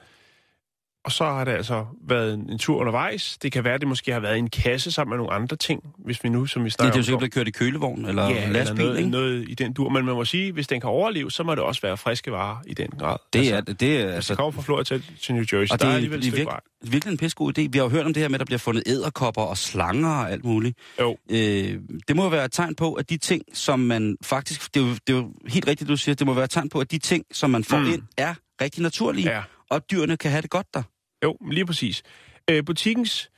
[1.05, 3.37] Og så har det altså været en, en tur undervejs.
[3.37, 5.83] Det kan være, at det måske har været en kasse sammen med nogle andre ting,
[5.97, 8.05] hvis vi nu, som vi snakker det er jo om, sikkert blevet kørt i kølevogn
[8.05, 9.09] eller ja, eller lastbil, noget, ikke?
[9.09, 9.89] noget i den dur.
[9.89, 12.57] Men man må sige, hvis den kan overleve, så må det også være friske varer
[12.67, 13.17] i den grad.
[13.33, 15.69] Det altså, er, det, er Altså, altså, kommer fra Florida til, til New Jersey, og
[15.69, 16.59] der det er alligevel et det stykke vej.
[16.81, 17.61] virkelig, en pissegod idé.
[17.69, 20.09] Vi har jo hørt om det her med, at der bliver fundet æderkopper og slanger
[20.09, 20.77] og alt muligt.
[20.99, 21.17] Jo.
[21.31, 24.73] Øh, det må være et tegn på, at de ting, som man faktisk...
[24.73, 26.15] Det er jo, det er jo helt rigtigt, du siger.
[26.15, 27.93] Det må være et tegn på, at de ting, som man får mm.
[27.93, 29.29] ind, er rigtig naturlige.
[29.31, 29.41] Ja.
[29.69, 30.83] Og dyrene kan have det godt der.
[31.23, 32.03] Jo, lige præcis.
[32.49, 33.29] Øh, butikkens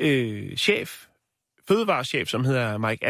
[0.00, 1.06] øh, chef,
[1.68, 3.06] fødevarechef, som hedder Mike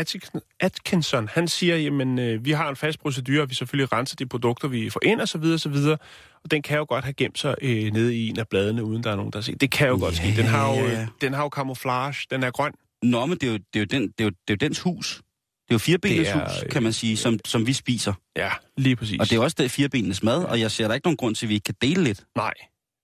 [0.61, 4.27] Atkinson, han siger, jamen, øh, vi har en fast procedure, og vi selvfølgelig renser de
[4.27, 5.99] produkter, vi får ind, og så videre, og så videre.
[6.45, 9.05] Og den kan jo godt have gemt sig øh, nede i en af bladene, uden
[9.05, 9.55] der er nogen, der ser.
[9.57, 10.35] Det kan jo godt ske.
[10.37, 12.73] Den har jo, øh, den har jo camouflage, den er grøn.
[13.03, 14.69] Nå, men det er jo, det er jo, den, det er jo, det er jo
[14.69, 15.23] dens hus.
[15.69, 18.13] Det er jo er, hus, øh, kan man sige, som, som vi spiser.
[18.37, 19.21] Ja, lige præcis.
[19.21, 21.47] Og det er også det firebenenes mad, og jeg ser der ikke nogen grund til,
[21.47, 22.25] at vi ikke kan dele lidt.
[22.37, 22.53] Nej.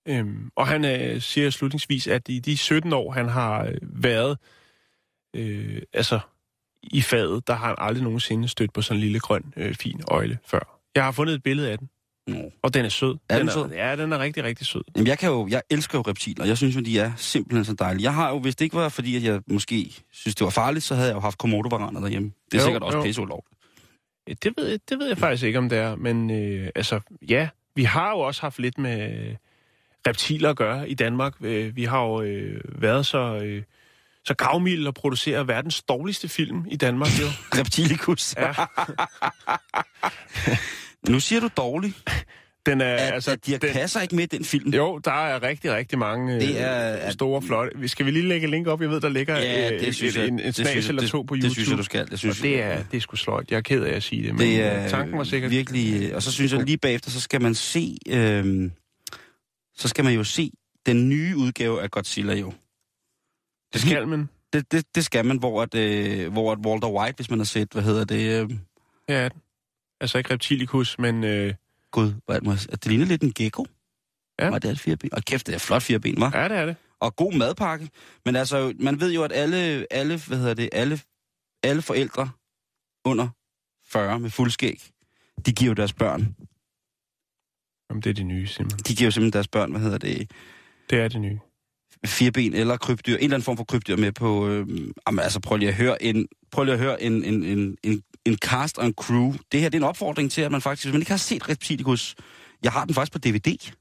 [0.07, 4.37] Øhm, og han øh, siger slutningsvis, at i de 17 år, han har øh, været
[5.35, 6.19] øh, altså
[6.83, 10.01] i fadet, der har han aldrig nogensinde stødt på sådan en lille grøn, øh, fin
[10.07, 10.79] øjle før.
[10.95, 11.89] Jeg har fundet et billede af den,
[12.27, 12.51] Nå.
[12.61, 13.17] og den er sød.
[13.29, 13.69] Er den er, sød?
[13.69, 14.83] Ja, den er rigtig, rigtig sød.
[14.95, 16.45] Jamen, jeg, kan jo, jeg elsker jo reptiler.
[16.45, 18.03] Jeg synes jo, de er simpelthen så dejlige.
[18.03, 20.85] Jeg har jo, hvis det ikke var, fordi at jeg måske synes, det var farligt,
[20.85, 22.31] så havde jeg jo haft komodo derhjemme.
[22.51, 23.57] Det er Jo, sikkert også pisse ulovligt.
[24.43, 27.49] Det ved, jeg, det ved jeg faktisk ikke, om det er, men øh, altså, ja,
[27.75, 29.35] vi har jo også haft lidt med
[30.09, 31.33] reptiler at gøre i Danmark.
[31.41, 33.39] Øh, vi har jo øh, været så...
[33.43, 33.63] Øh,
[34.25, 37.25] så gavmild at producere verdens dårligste film i Danmark, jo.
[37.59, 38.35] Reptilikus.
[38.37, 38.51] Ja.
[41.11, 41.93] nu siger du dårligt,
[42.65, 44.73] Den er, at, altså, at de den, passer ikke med den film.
[44.73, 47.87] Jo, der er rigtig, rigtig mange Det det er- at- store, flotte...
[47.87, 48.81] Skal vi lige lægge et link op?
[48.81, 51.11] Jeg ved, der ligger Ja, øh, det synes jeg, en, en det snas eller det,
[51.11, 51.43] to på YouTube.
[51.47, 52.07] det synes jeg, du skal.
[52.11, 53.51] Jeg synes, og det er, det er sgu sløjt.
[53.51, 55.51] Jeg er ked af at sige det, men det er tanken var sikkert...
[55.51, 56.03] virkelig...
[56.09, 57.97] øh, Og så synes jeg lige bagefter, så skal man se...
[58.09, 58.69] Øh,
[59.77, 60.51] så skal man jo se
[60.85, 62.53] den nye udgave af Godzilla jo.
[63.73, 64.29] Det skal man.
[64.53, 67.45] Det, det, det skal man, hvor, at, øh, hvor at Walter White, hvis man har
[67.45, 68.41] set, hvad hedder det...
[68.43, 68.57] Øh,
[69.09, 69.29] Ja.
[70.01, 71.23] Altså ikke reptilikus, men...
[71.23, 71.53] Øh,
[71.91, 73.65] Gud, hvad er det, må jeg- det ligner lidt en gecko.
[74.39, 74.49] Ja.
[74.49, 75.13] Var det et fireben?
[75.13, 76.31] Og kæft, det er flot fireben, var.
[76.41, 76.75] ja, det er det.
[76.99, 77.89] Og god madpakke.
[78.25, 80.99] Men altså, man ved jo, at alle, alle, hvad hedder det, alle,
[81.63, 82.29] alle forældre
[83.05, 83.27] under
[83.87, 84.83] 40 med fuldskæg,
[85.45, 86.35] de giver jo deres børn.
[87.89, 88.79] Jamen, det er det nye, simpelthen.
[88.87, 90.31] De giver jo simpelthen deres børn, hvad hedder det,
[90.89, 91.39] Det er det nye.
[92.05, 94.67] fireben eller krybdyr, en eller anden form for krybdyr med på, øh,
[95.07, 98.03] jamen, altså prøv lige at høre en, prøv lige at høre en, en, en, en,
[98.25, 99.33] en cast og en crew.
[99.51, 101.49] Det her det er en opfordring til, at man faktisk, hvis man ikke har set
[101.49, 102.15] Reptilicus,
[102.63, 103.71] jeg har den faktisk på DVD.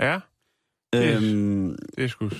[0.00, 0.18] Ja.
[0.94, 2.30] Øhm, det er sgu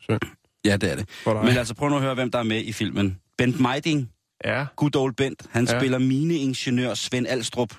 [0.00, 0.20] synd
[0.64, 1.08] ja, det er det.
[1.26, 3.20] Men altså, prøv nu at høre, hvem der er med i filmen.
[3.38, 4.10] Bent Meiding,
[4.44, 5.78] Ja, good old Bent, han ja.
[5.80, 7.74] spiller mineingeniør Svend Alstrup.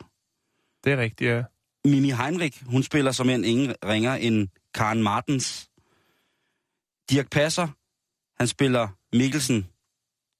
[0.83, 1.43] det er rigtigt, ja.
[1.85, 5.69] Mimi Heinrich, hun spiller som en ingen ringer end Karen Martens.
[7.09, 7.67] Dirk Passer,
[8.37, 9.67] han spiller Mikkelsen.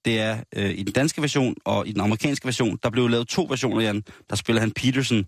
[0.06, 2.80] Det er øh, i den danske version og i den amerikanske version.
[2.84, 4.04] Der blev lavet to versioner, Jan.
[4.30, 5.26] Der spiller han Peterson.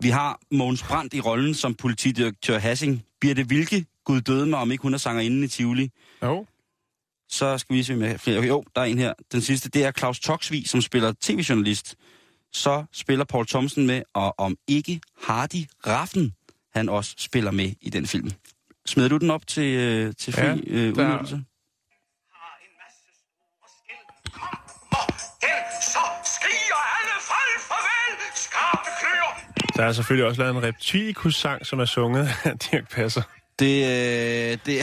[0.00, 3.04] Vi har Mogens Brandt i rollen som politidirektør Hassing.
[3.20, 5.90] Birte Vilke, Gud døde mig, om ikke hun er sangerinde i Tivoli.
[6.22, 6.46] Jo.
[7.28, 8.38] Så skal vi se med flere.
[8.38, 9.12] Okay, jo, der er en her.
[9.32, 11.96] Den sidste, det er Claus Toksvig, som spiller tv-journalist.
[12.52, 16.34] Så spiller Paul Thomsen med, og om ikke Hardy Raffen,
[16.74, 18.30] han også spiller med i den film.
[18.86, 21.44] Smider du den op til, øh, til fri Ja, øh, der- udnyttelse?
[29.76, 33.22] Der er selvfølgelig også lavet en reptilikus-sang, som er sunget af Dirk Passer.
[33.58, 34.80] Det, øh, det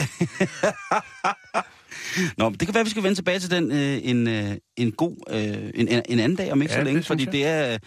[2.38, 4.92] Nå, det kan være, at vi skal vende tilbage til den øh, en, øh, en
[4.92, 7.32] god, øh, en, en en anden dag om ikke Ja, så længe, det fordi jeg.
[7.32, 7.78] det er,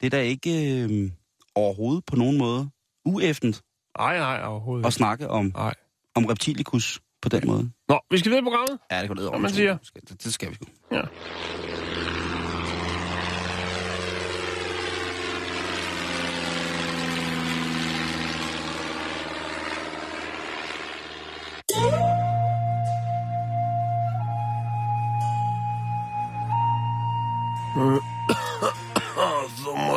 [0.00, 1.10] det er da ikke øh,
[1.54, 2.70] overhovedet på nogen måde
[3.04, 3.62] uæftent
[3.98, 5.74] Nej, nej, overhovedet at snakke om, Nej.
[6.14, 7.70] om reptilikus på den måde.
[7.88, 8.78] Nå, vi skal videre i programmet.
[8.90, 9.76] Ja, det kan du Hvad man siger.
[10.08, 10.64] Det, det skal vi sgu.
[10.92, 11.02] Ja.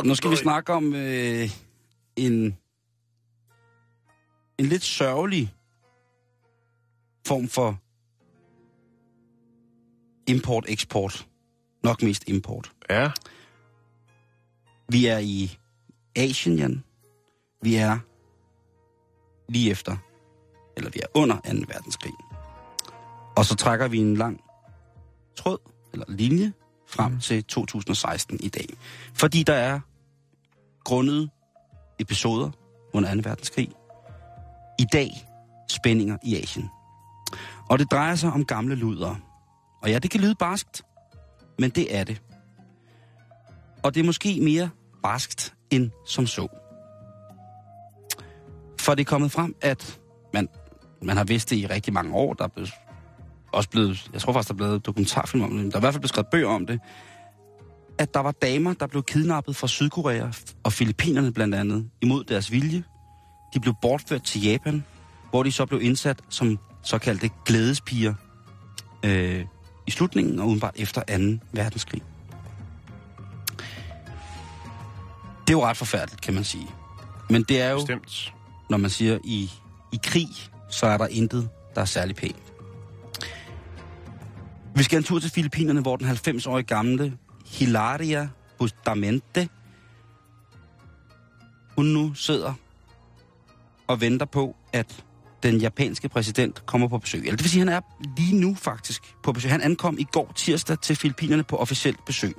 [0.05, 1.49] Nu skal vi snakke om øh,
[2.15, 2.57] en,
[4.57, 5.53] en lidt sørgelig
[7.27, 7.79] form for
[10.27, 11.27] import-eksport.
[11.83, 12.71] Nok mest import.
[12.89, 13.11] Ja.
[14.89, 15.57] Vi er i
[16.15, 16.83] Asien, Jan.
[17.61, 17.99] Vi er
[19.49, 19.97] lige efter,
[20.77, 21.41] eller vi er under 2.
[21.67, 22.13] verdenskrig.
[23.37, 24.41] Og så trækker vi en lang
[25.35, 25.57] tråd,
[25.93, 26.53] eller linje,
[26.87, 27.19] frem mm.
[27.19, 28.67] til 2016 i dag.
[29.13, 29.79] Fordi der er
[30.85, 31.29] grundet
[31.99, 32.51] episoder
[32.93, 33.21] under 2.
[33.23, 33.69] verdenskrig.
[34.79, 35.09] I dag
[35.71, 36.69] spændinger i Asien.
[37.69, 39.15] Og det drejer sig om gamle luder.
[39.83, 40.83] Og ja, det kan lyde barskt,
[41.59, 42.21] men det er det.
[43.83, 44.69] Og det er måske mere
[45.03, 46.47] barskt end som så.
[48.79, 49.99] For det er kommet frem, at
[50.33, 50.47] man,
[51.01, 52.33] man har vidst det i rigtig mange år.
[52.33, 52.73] Der er blevet,
[53.53, 55.65] også blevet, jeg tror faktisk, der er blevet dokumentarfilm om det.
[55.65, 56.79] Der er i hvert fald blevet skrevet bøger om det.
[57.97, 60.27] At der var damer, der blev kidnappet fra Sydkorea
[60.63, 62.83] og Filippinerne blandt andet, imod deres vilje.
[63.53, 64.83] De blev bortført til Japan,
[65.29, 68.13] hvor de så blev indsat som såkaldte glædespiger
[69.05, 69.45] øh,
[69.87, 71.47] i slutningen og udenbart efter 2.
[71.51, 72.01] verdenskrig.
[75.47, 76.67] Det er jo ret forfærdeligt, kan man sige.
[77.29, 78.33] Men det er jo, Bestemt.
[78.69, 79.51] når man siger, i,
[79.93, 80.27] i krig,
[80.69, 82.53] så er der intet, der er særlig pænt.
[84.75, 89.49] Vi skal en tur til Filippinerne, hvor den 90-årige gamle Hilaria Bustamante,
[91.75, 92.53] hun nu sidder
[93.87, 95.05] og venter på, at
[95.43, 97.19] den japanske præsident kommer på besøg.
[97.19, 99.51] Eller det vil sige, at han er lige nu faktisk på besøg.
[99.51, 102.35] Han ankom i går tirsdag til Filippinerne på officielt besøg.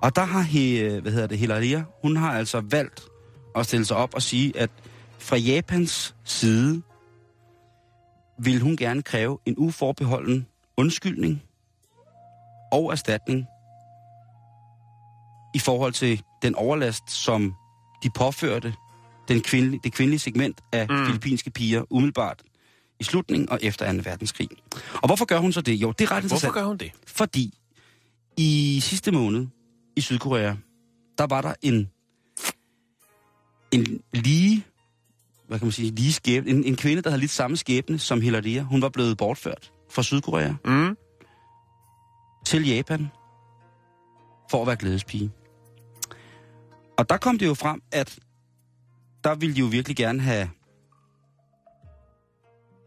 [0.00, 3.02] Og der har he, hvad hedder det, Hilaria, hun har altså valgt
[3.56, 4.70] at stille sig op og sige, at
[5.18, 6.82] fra Japans side
[8.38, 10.46] vil hun gerne kræve en uforbeholden
[10.76, 11.42] undskyldning
[12.72, 13.46] og erstatning
[15.54, 17.54] i forhold til den overlast, som
[18.02, 18.74] de påførte
[19.28, 21.06] den kvindelige, det kvindelige segment af mm.
[21.06, 22.42] filippinske piger umiddelbart
[23.00, 23.98] i slutningen og efter 2.
[24.04, 24.48] verdenskrig.
[24.94, 25.72] Og hvorfor gør hun så det?
[25.72, 26.54] Jo, det er ret Hvorfor interessant.
[26.54, 26.92] gør hun det?
[27.06, 27.54] Fordi
[28.36, 29.46] i sidste måned
[29.96, 30.54] i Sydkorea,
[31.18, 31.90] der var der en,
[33.72, 34.64] en lige,
[35.48, 38.20] hvad kan man sige, lige skæbne, en, en kvinde, der havde lidt samme skæbne som
[38.20, 38.62] Hilaria.
[38.62, 40.96] Hun var blevet bortført fra Sydkorea Mm.
[42.46, 43.08] til Japan
[44.50, 45.30] for at være glædespige.
[46.98, 48.18] Og der kom det jo frem, at
[49.24, 50.50] der ville de jo virkelig gerne have,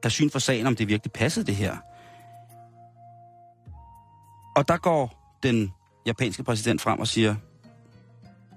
[0.04, 1.78] have syn for sagen, om det virkelig passede det her.
[4.56, 5.72] Og der går den
[6.06, 7.36] japanske præsident frem og siger,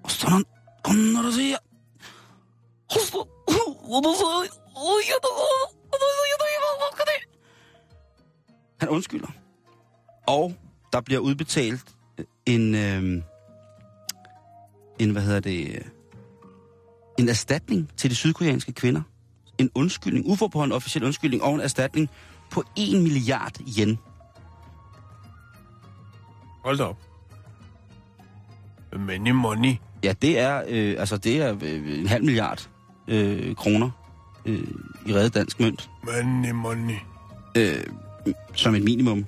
[0.08, 0.44] "Sådan,
[0.84, 1.56] kom når du siger,
[8.80, 9.28] han undskylder.
[10.26, 10.54] Og
[10.92, 11.93] der bliver udbetalt
[12.46, 13.22] en, øh,
[14.98, 15.80] en hvad hedder det, øh,
[17.18, 19.02] en erstatning til de sydkoreanske kvinder.
[19.58, 22.10] En undskyldning, uforbeholden officiel undskyldning og en erstatning
[22.50, 23.98] på 1 milliard yen.
[26.64, 26.98] Hold da op.
[28.98, 29.74] Many money.
[30.04, 32.70] Ja, det er, øh, altså det er øh, en halv milliard
[33.08, 33.90] øh, kroner
[34.46, 34.68] øh,
[35.06, 36.96] i reddet dansk mønt, Money, money.
[37.56, 37.84] øh,
[38.54, 39.26] som et minimum.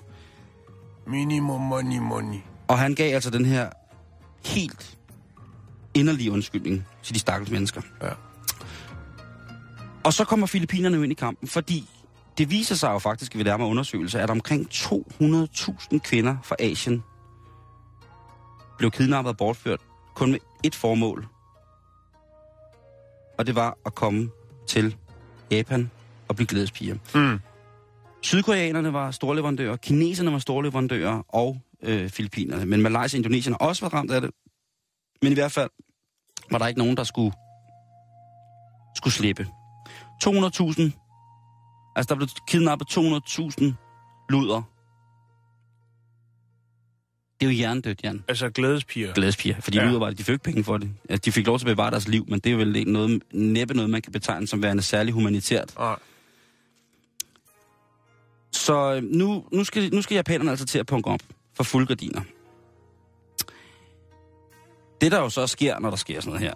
[1.07, 2.39] Minimum money, money.
[2.69, 3.71] Og han gav altså den her
[4.45, 4.99] helt
[5.95, 7.83] inderlige undskyldning til de stakkels mennesker.
[8.03, 8.11] Ja.
[10.05, 11.89] Og så kommer Filippinerne jo ind i kampen, fordi
[12.39, 17.03] det viser sig jo faktisk ved nærmere undersøgelser, at omkring 200.000 kvinder fra Asien
[18.79, 19.81] blev kidnappet og bortført
[20.15, 21.27] kun med et formål.
[23.39, 24.31] og det var at komme
[24.67, 24.97] til
[25.51, 25.91] Japan
[26.29, 26.97] og blive glædespiger.
[27.15, 27.39] Mm.
[28.23, 32.67] Sydkoreanerne var storleverandører, kineserne var storleverandører, og øh, filippinerne.
[32.67, 34.31] Men Malaysia og Indonesien har også været ramt af det.
[35.23, 35.71] Men i hvert fald
[36.51, 37.33] var der ikke nogen, der skulle,
[38.97, 39.47] skulle slippe.
[40.25, 43.65] 200.000, altså der blev kidnappet 200.000
[44.31, 44.63] luder.
[47.41, 48.25] Det er jo hjernedødt, Jan.
[48.29, 49.13] Altså glædespiger.
[49.13, 49.85] Glædespiger, fordi Ja.
[49.91, 50.11] luder.
[50.11, 50.91] De fik penge for det.
[51.09, 53.23] Altså, de fik lov til at bevare deres liv, men det er vel ikke noget,
[53.33, 55.75] næppe noget, man kan betegne som værende særlig humanitært.
[55.79, 55.97] Nej.
[58.53, 61.21] Så øh, nu, nu, skal, nu skal japanerne altså til at punke op
[61.57, 62.21] for fuldgardiner.
[65.01, 66.55] Det, der jo så sker, når der sker sådan noget her,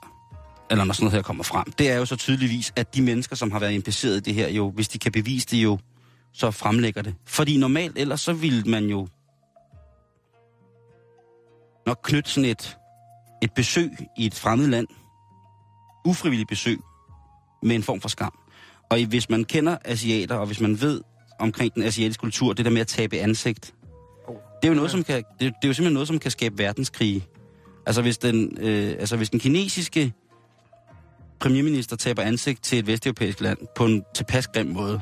[0.71, 3.37] eller når sådan noget her kommer frem, det er jo så tydeligvis, at de mennesker,
[3.37, 5.79] som har været impliceret i det her, jo, hvis de kan bevise det jo,
[6.33, 7.15] så fremlægger det.
[7.27, 9.09] Fordi normalt ellers, så ville man jo
[11.87, 12.79] nok knytte sådan et,
[13.43, 14.87] et besøg i et fremmed land,
[16.05, 16.79] ufrivilligt besøg,
[17.63, 18.39] med en form for skam.
[18.91, 21.01] Og hvis man kender asiater, og hvis man ved
[21.39, 23.75] omkring den asiatiske kultur, det der med at tabe ansigt,
[24.62, 26.59] det er jo noget, som kan, det, det er jo simpelthen noget, som kan skabe
[26.59, 27.27] verdenskrige.
[27.87, 30.12] Altså hvis den, øh, altså hvis den kinesiske
[31.40, 35.01] premierminister taber ansigt til et vesteuropæisk land på en tilpas grim måde,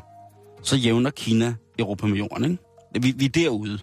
[0.63, 2.59] så jævner Kina Europa med jorden, ikke?
[3.01, 3.79] Vi, vi er derude.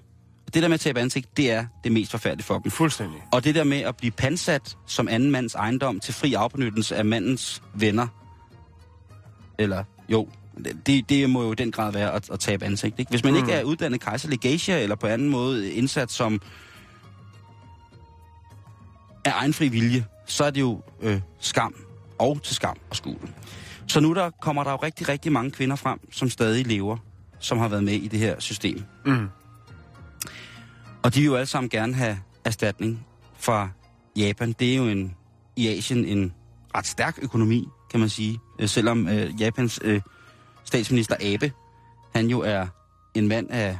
[0.54, 2.72] Det der med at tabe ansigt, det er det mest forfærdelige for dem.
[2.72, 3.22] Fuldstændig.
[3.32, 7.06] Og det der med at blive pansat som anden mands ejendom til fri afbenyttelse af
[7.06, 8.08] mandens venner,
[9.58, 10.28] eller jo,
[10.86, 13.00] det, det må jo i den grad være at, at tabe ansigt.
[13.00, 13.10] Ikke?
[13.10, 13.40] Hvis man mm.
[13.40, 16.42] ikke er uddannet kejserlig geisha, eller på anden måde indsat som
[19.26, 21.76] af egen fri vilje, så er det jo øh, skam
[22.18, 23.18] og til skam og skue.
[23.88, 26.98] Så nu der kommer der jo rigtig, rigtig mange kvinder frem, som stadig lever,
[27.40, 28.84] som har været med i det her system.
[29.06, 29.28] Mm.
[31.04, 33.06] Og de vil jo alle sammen gerne have erstatning
[33.40, 33.70] fra
[34.18, 34.56] Japan.
[34.60, 35.16] Det er jo en,
[35.56, 36.34] i Asien en
[36.76, 38.40] ret stærk økonomi, kan man sige.
[38.60, 40.02] Øh, Selvom øh, Japans øh,
[40.66, 41.52] statsminister Abe,
[42.16, 42.68] han jo er
[43.16, 43.78] en mand af...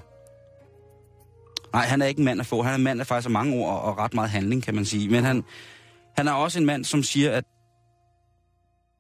[1.74, 2.62] Nej, han er ikke en mand af få.
[2.62, 4.86] Han er en mand af faktisk af mange ord og ret meget handling, kan man
[4.86, 5.10] sige.
[5.10, 5.44] Men han,
[6.18, 7.44] han er også en mand, som siger, at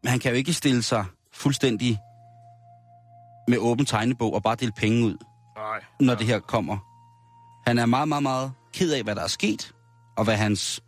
[0.05, 1.99] han kan jo ikke stille sig fuldstændig
[3.47, 5.17] med åben tegnebog og bare dele penge ud
[5.55, 5.83] Nej.
[5.99, 6.77] når det her kommer.
[7.67, 9.73] Han er meget, meget, meget ked af, hvad der er sket,
[10.17, 10.83] og hvad hans,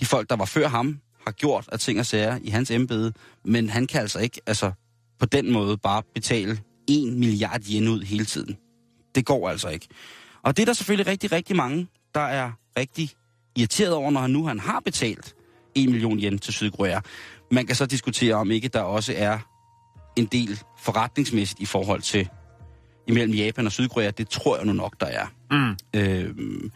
[0.00, 3.12] de folk, der var før ham, har gjort af ting og sager i hans embede,
[3.44, 4.72] men han kan altså ikke altså,
[5.18, 8.56] på den måde bare betale 1 milliard yen ud hele tiden.
[9.14, 9.88] Det går altså ikke.
[10.42, 13.10] Og det er der selvfølgelig rigtig, rigtig mange, der er rigtig
[13.56, 15.34] irriteret over, når han nu han har betalt
[15.74, 17.00] 1 million yen til Sydkorea.
[17.50, 19.38] Man kan så diskutere, om ikke der også er
[20.16, 22.28] en del forretningsmæssigt i forhold til
[23.06, 25.26] imellem Japan og Sydkorea, det tror jeg nu nok, der er.
[25.50, 25.76] Mm.
[26.00, 26.70] Øhm,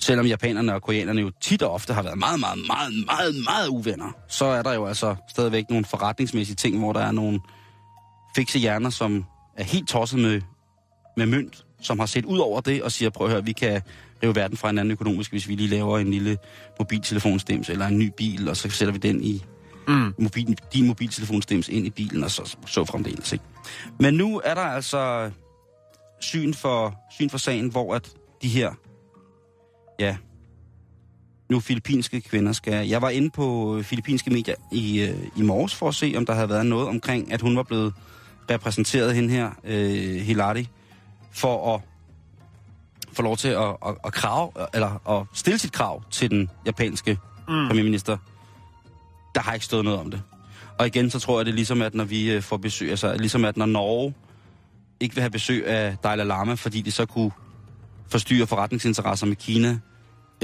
[0.00, 3.68] selvom japanerne og koreanerne jo tit og ofte har været meget, meget, meget, meget, meget
[3.68, 7.40] uvenner, så er der jo altså stadigvæk nogle forretningsmæssige ting, hvor der er nogle
[8.36, 9.24] fikse hjerner, som
[9.56, 10.40] er helt tosset med,
[11.16, 13.82] med mønt, som har set ud over det og siger, prøv at høre, vi kan
[14.22, 16.38] rive verden fra hinanden økonomisk, hvis vi lige laver en lille
[16.78, 19.44] mobiltelefonstems eller en ny bil, og så sætter vi den i
[19.88, 20.14] Mm.
[20.18, 23.32] mobil, din mobiltelefonstems ind i bilen, og så, så fremdeles.
[23.32, 23.44] Ikke?
[24.00, 25.30] Men nu er der altså
[26.20, 28.10] syn for, syn for sagen, hvor at
[28.42, 28.70] de her,
[30.00, 30.16] ja,
[31.48, 32.88] nu filippinske kvinder skal...
[32.88, 36.34] Jeg var inde på filippinske medier i, øh, i morges for at se, om der
[36.34, 37.94] havde været noget omkring, at hun var blevet
[38.50, 40.68] repræsenteret hende her, øh, Hilari,
[41.32, 41.80] for at
[43.12, 47.18] få lov til at, at, at, krav, eller at stille sit krav til den japanske
[47.48, 47.68] mm.
[47.68, 48.16] premierminister.
[49.34, 50.22] Der har ikke stået noget om det.
[50.78, 53.16] Og igen, så tror jeg, det er ligesom, at når vi øh, får besøg, altså
[53.16, 54.14] ligesom at når Norge
[55.00, 57.30] ikke vil have besøg af Dalai Lama, fordi de så kunne
[58.10, 59.78] forstyrre forretningsinteresser med Kina.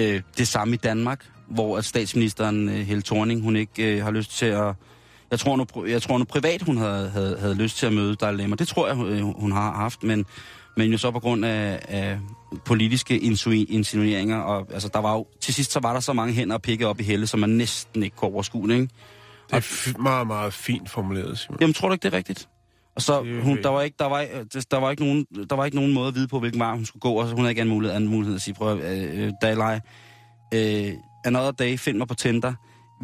[0.01, 4.11] Øh, det samme i Danmark, hvor at statsministeren øh, Helle Thorning, hun ikke øh, har
[4.11, 4.75] lyst til at...
[5.31, 8.17] Jeg tror, nu, jeg tror nu privat, hun havde, havde, havde lyst til at møde
[8.17, 8.51] Dalai.
[8.51, 10.27] Det tror jeg, øh, hun har haft, men,
[10.77, 12.19] men jo så på grund af, af
[12.65, 14.37] politiske insinueringer.
[14.39, 16.87] Og, altså, der var jo, til sidst så var der så mange hænder at pikke
[16.87, 18.89] op i Helle, som man næsten ikke kunne overskue, ikke?
[19.51, 21.59] Det er meget, meget fint formuleret, Simon.
[21.61, 22.49] Jamen, tror du ikke, det er rigtigt?
[22.97, 25.65] Og så, hun, der, var ikke, der, var, øh, der, var ikke nogen, der var
[25.65, 27.51] ikke nogen måde at vide på, hvilken vej hun skulle gå, og så hun havde
[27.51, 29.79] ikke anden mulighed, anden mulighed at sige, prøv at, øh, Dalai,
[30.55, 30.93] øh,
[31.25, 32.53] another day, find mig på Tinder.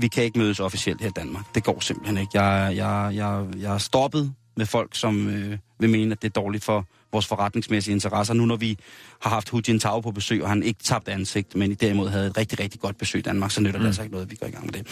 [0.00, 1.54] Vi kan ikke mødes officielt her i Danmark.
[1.54, 2.42] Det går simpelthen ikke.
[2.42, 6.40] Jeg, jeg, jeg, jeg er stoppet med folk, som øh, vil mene, at det er
[6.40, 8.34] dårligt for vores forretningsmæssige interesser.
[8.34, 8.78] Nu når vi
[9.22, 12.26] har haft Hu Jintao på besøg, og han ikke tabt ansigt, men i derimod havde
[12.26, 14.36] et rigtig, rigtig godt besøg i Danmark, så nytter det altså ikke noget, at vi
[14.36, 14.88] går i gang med det.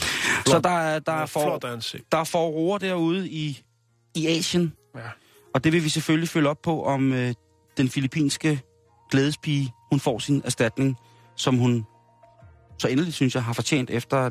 [0.47, 1.63] Så der, er- der, er for, Flot
[2.13, 3.63] der er forroer derude i,
[4.15, 5.01] i Asien, Ja.
[5.55, 7.35] og det vil vi selvfølgelig følge op på, om øh,
[7.77, 8.61] den filippinske
[9.11, 10.97] glædespige, hun får sin erstatning,
[11.37, 11.87] som hun
[12.79, 14.31] så endelig, synes jeg, har fortjent efter,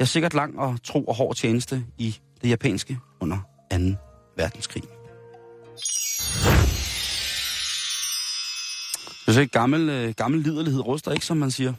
[0.00, 3.36] Ja, sikkert lang og tro og hård tjeneste i det japanske under
[3.70, 3.76] 2.
[4.36, 4.82] verdenskrig.
[9.26, 11.74] Det er ikke gammel, øh, gammel liderlighed ruster ikke, som man siger.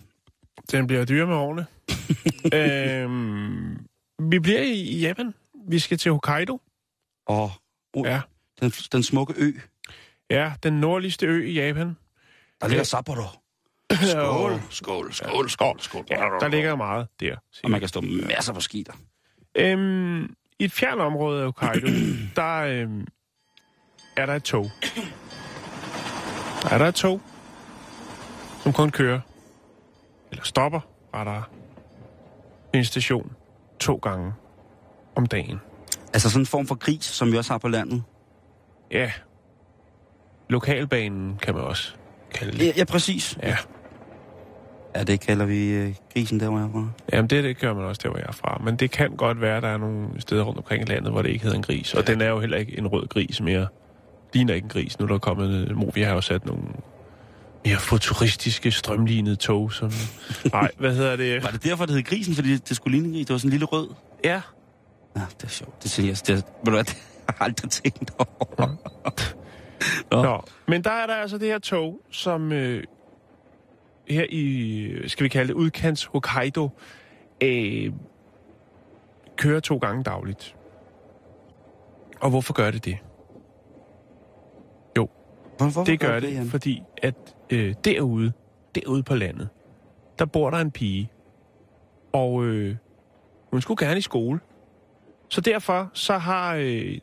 [0.72, 1.66] Den bliver dyr med årene.
[2.60, 3.78] øhm,
[4.32, 5.34] vi bliver i Japan.
[5.68, 6.60] Vi skal til Hokkaido.
[7.26, 7.52] Og
[7.94, 8.22] oh, Ja.
[8.62, 9.52] den, den smukke ø,
[10.30, 11.98] Ja, den nordligste ø i Japan.
[12.62, 13.24] der ligger Sapporo.
[13.92, 16.06] Skål, skål, skål, skål, skål.
[16.10, 17.36] Ja, der ligger meget der.
[17.64, 18.94] Og man kan stå masser på ski der.
[19.56, 20.24] Øhm,
[20.60, 21.88] I et fjern område af Hokkaido,
[22.36, 23.08] der øhm,
[24.18, 24.66] er der et tog.
[26.64, 27.22] Der er der et tog,
[28.64, 29.20] som kun kører,
[30.32, 30.80] eller stopper,
[31.14, 31.44] rettere,
[32.74, 33.32] en station
[33.80, 34.34] to gange
[35.16, 35.60] om dagen.
[36.14, 38.04] Altså sådan en form for gris, som vi også har på landet.
[38.92, 39.12] Ja,
[40.50, 41.94] lokalbanen kan man også
[42.34, 42.66] kalde det.
[42.66, 43.38] Ja, ja præcis.
[43.44, 43.58] Ja,
[44.96, 46.88] Ja, det kalder vi øh, grisen der, hvor jeg er fra.
[47.14, 48.62] Jamen det, det gør man også der, hvor jeg er fra.
[48.66, 51.22] Men det kan godt være, at der er nogle steder rundt omkring i landet, hvor
[51.22, 51.94] det ikke hedder en gris.
[51.94, 53.68] Og den er jo heller ikke en rød gris mere.
[54.34, 55.00] Ligner ikke en gris.
[55.00, 55.76] Nu er der kommet...
[55.76, 56.64] Mo, vi har jo sat nogle
[57.66, 59.92] mere futuristiske, strømlignede tog, som...
[60.54, 61.44] Nej, hvad hedder det?
[61.44, 62.36] Var det derfor, det hed grisen?
[62.36, 63.26] Fordi det skulle ligne en gris?
[63.26, 63.88] Det var sådan en lille rød?
[64.24, 64.42] Ja.
[65.16, 65.84] Ja, det er sjovt.
[65.84, 66.08] Det jeg.
[66.08, 66.94] Det, er- ved du hvad, det
[67.30, 68.68] har jeg aldrig tænkt over.
[70.12, 70.24] Nå.
[70.24, 70.42] Nå.
[70.68, 72.84] Men der er der altså det her tog, som øh,
[74.10, 76.70] her i, skal vi kalde det, udkants Hokkaido,
[77.44, 77.94] øh,
[79.38, 80.56] kører to gange dagligt.
[82.22, 82.98] Og hvorfor gør det det?
[84.98, 85.08] Jo,
[85.58, 86.46] Hvorfor det gør det, Jan?
[86.50, 87.16] fordi at
[87.50, 88.34] øh, derude,
[88.76, 89.50] derude på landet,
[90.20, 91.12] der bor der en pige,
[92.14, 92.76] og øh,
[93.52, 94.40] hun skulle gerne i skole.
[95.34, 96.98] Så derfor så har øh,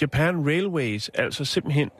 [0.00, 1.90] Japan Railways altså simpelthen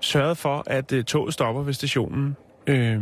[0.00, 2.36] sørget for, at øh, toget stopper ved stationen.
[2.66, 3.00] Øh,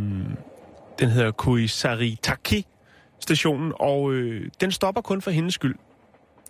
[0.99, 2.65] den hedder Kuisaritaki
[3.19, 5.75] stationen, og øh, den stopper kun for hendes skyld.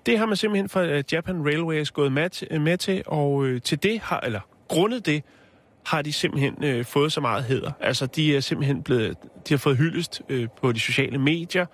[0.06, 3.62] Det har man simpelthen fra øh, Japan Railways gået med, til- med til, og øh,
[3.62, 5.24] til det har, eller grundet det,
[5.86, 7.72] har de simpelthen øh, fået så meget heder.
[7.80, 11.66] Altså, de er simpelthen blevet, de har fået hyldest øh, på de sociale medier,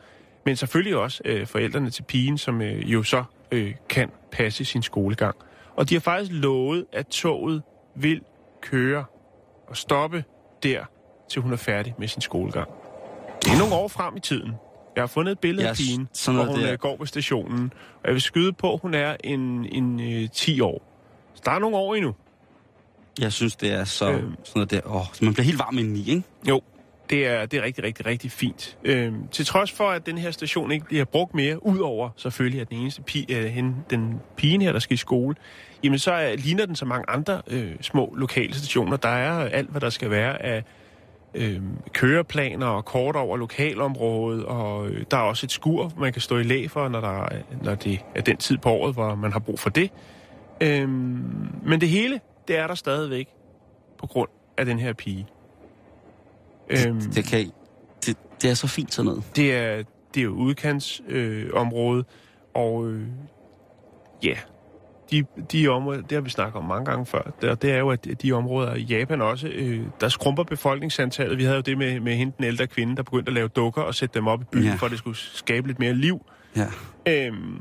[0.45, 4.81] men selvfølgelig også øh, forældrene til pigen, som øh, jo så øh, kan passe sin
[4.83, 5.35] skolegang.
[5.75, 7.61] Og de har faktisk lovet, at toget
[7.95, 8.21] vil
[8.61, 9.05] køre
[9.67, 10.23] og stoppe
[10.63, 10.83] der,
[11.29, 12.69] til hun er færdig med sin skolegang.
[13.43, 14.51] Det er nogle år frem i tiden.
[14.95, 16.71] Jeg har fundet et billede af pigen, sådan hvor hun der.
[16.71, 17.73] øh, går på stationen.
[17.95, 20.81] Og jeg vil skyde på, at hun er en, en øh, 10 år.
[21.33, 22.15] Så der er nogle år endnu.
[23.19, 24.21] Jeg synes, det er så Øhm.
[24.21, 24.81] sådan noget der.
[24.95, 26.23] Åh, man bliver helt varm indeni, ikke?
[26.49, 26.61] Jo,
[27.09, 28.77] det er, det er rigtig, rigtig, rigtig fint.
[28.83, 32.69] Øhm, til trods for, at den her station ikke bliver brugt mere, udover selvfølgelig, at
[32.69, 35.35] den eneste pige, øh, hende, den pigen her, der skal i skole,
[35.83, 38.97] jamen så er, ligner den så mange andre øh, små lokale stationer.
[38.97, 40.63] Der er alt, hvad der skal være af
[41.35, 41.61] øh,
[41.93, 46.37] køreplaner og kort over lokalområdet, og øh, der er også et skur, man kan stå
[46.37, 47.27] i læ for, når, der,
[47.63, 49.91] når det er den tid på året, hvor man har brug for det.
[50.61, 53.27] Øhm, men det hele, det er der stadigvæk
[53.99, 55.27] på grund af den her pige.
[56.69, 57.51] Øhm, Det, kan,
[58.05, 59.23] det, det er så fint sådan noget.
[59.35, 62.03] det er, det er jo udkantsområde, øh,
[62.53, 63.07] og øh,
[64.23, 64.35] ja,
[65.11, 67.77] de, de områder, det har vi snakket om mange gange før, det, og det er
[67.77, 71.37] jo, at de områder i Japan også, øh, der skrumper befolkningsantallet.
[71.37, 73.81] Vi havde jo det med, med hende, den ældre kvinde, der begyndte at lave dukker
[73.81, 74.75] og sætte dem op i byen, ja.
[74.75, 76.25] for at det skulle skabe lidt mere liv.
[76.55, 76.67] Ja.
[77.07, 77.59] Øhm,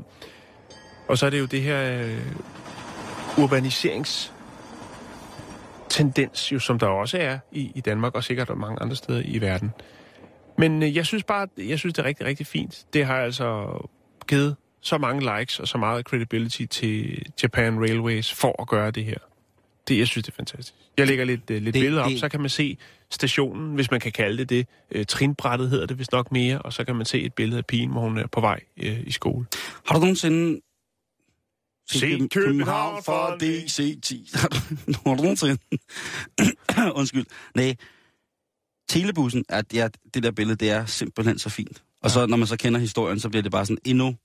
[1.07, 2.21] og så er det jo det her øh,
[3.43, 4.33] urbaniserings
[5.89, 9.21] tendens, jo, som der også er i, i Danmark, og sikkert og mange andre steder
[9.25, 9.71] i verden.
[10.57, 12.85] Men øh, jeg synes bare, jeg synes, det er rigtig, rigtig fint.
[12.93, 13.77] Det har altså
[14.27, 19.05] givet så mange likes og så meget credibility til Japan Railways for at gøre det
[19.05, 19.17] her.
[19.87, 20.73] Det, jeg synes, det er fantastisk.
[20.97, 22.77] Jeg lægger lidt, uh, lidt Det- billeder op, det- så kan man se
[23.09, 24.67] stationen, hvis man kan kalde det det.
[24.95, 27.65] Uh, trinbrættet hedder det vist nok mere, og så kan man se et billede af
[27.65, 29.45] pigen, hvor hun er på vej uh, i skole.
[29.87, 30.61] Har du nogensinde...
[31.91, 34.39] Se København fra DC10.
[35.05, 35.57] Har du nogensinde...
[36.99, 37.25] Undskyld.
[37.55, 37.75] Nej.
[38.89, 41.83] Telebussen, er, ja, det der billede, det er simpelthen så fint.
[42.03, 44.15] Og så, når man så kender historien, så bliver det bare sådan endnu...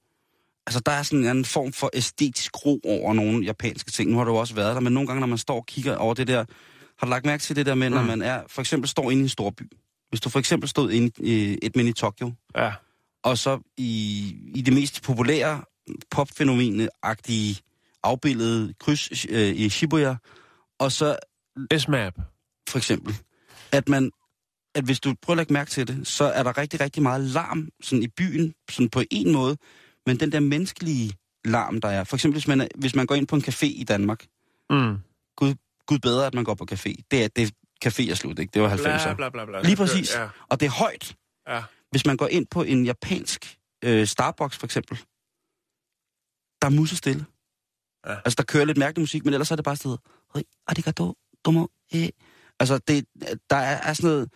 [0.67, 4.11] Altså, der er sådan en anden form for æstetisk ro over nogle japanske ting.
[4.11, 6.15] Nu har du også været der, men nogle gange, når man står og kigger over
[6.15, 6.45] det der...
[6.99, 8.07] Har du lagt mærke til det der med, når Mm.
[8.07, 9.63] man er, for eksempel står inde i en storby?
[10.09, 12.73] Hvis du for eksempel stod inde i et mini Tokyo, Ja,
[13.23, 15.63] og så i, i det mest populære
[16.11, 17.61] popfænomene-agtige
[18.03, 20.17] afbildede kryds øh, i Shibuya,
[20.79, 21.17] og så
[21.79, 22.15] S-map.
[22.69, 23.15] for eksempel,
[23.73, 24.11] at man,
[24.75, 27.21] at hvis du prøver at lægge mærke til det, så er der rigtig, rigtig meget
[27.21, 29.57] larm sådan i byen, sådan på en måde,
[30.07, 31.13] men den der menneskelige
[31.45, 33.67] larm, der er, for eksempel hvis man, er, hvis man går ind på en café
[33.67, 34.25] i Danmark,
[34.71, 34.97] Mm.
[35.37, 35.55] Gud,
[35.87, 36.95] Gud bedre, at man går på café.
[37.11, 37.53] Det er, det
[37.87, 38.51] café er slut, ikke?
[38.55, 39.15] Det var 90'erne.
[39.15, 39.63] Bla, bla, bla, bla.
[39.63, 40.15] Lige præcis.
[40.15, 41.15] Ja, Og det er højt.
[41.49, 41.63] ja.
[41.91, 44.99] Hvis man går ind på en japansk øh, Starbucks for eksempel,
[46.63, 47.25] der er musestille.
[48.07, 48.15] Ja.
[48.15, 49.97] Altså, der kører lidt mærkelig musik, men ellers er det bare sådan
[50.35, 52.09] noget, arigato, domo, eh.
[52.61, 53.05] Altså, det,
[53.51, 54.29] der er, er sådan noget,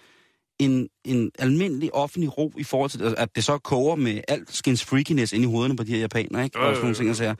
[0.59, 4.85] en, en almindelig offentlig ro i forhold til, at det så koger med alt skins
[4.85, 6.59] freakiness ind i hovederne på de her japanere, ikke?
[6.59, 7.35] Jo, Og sådan nogle ting, jeg siger.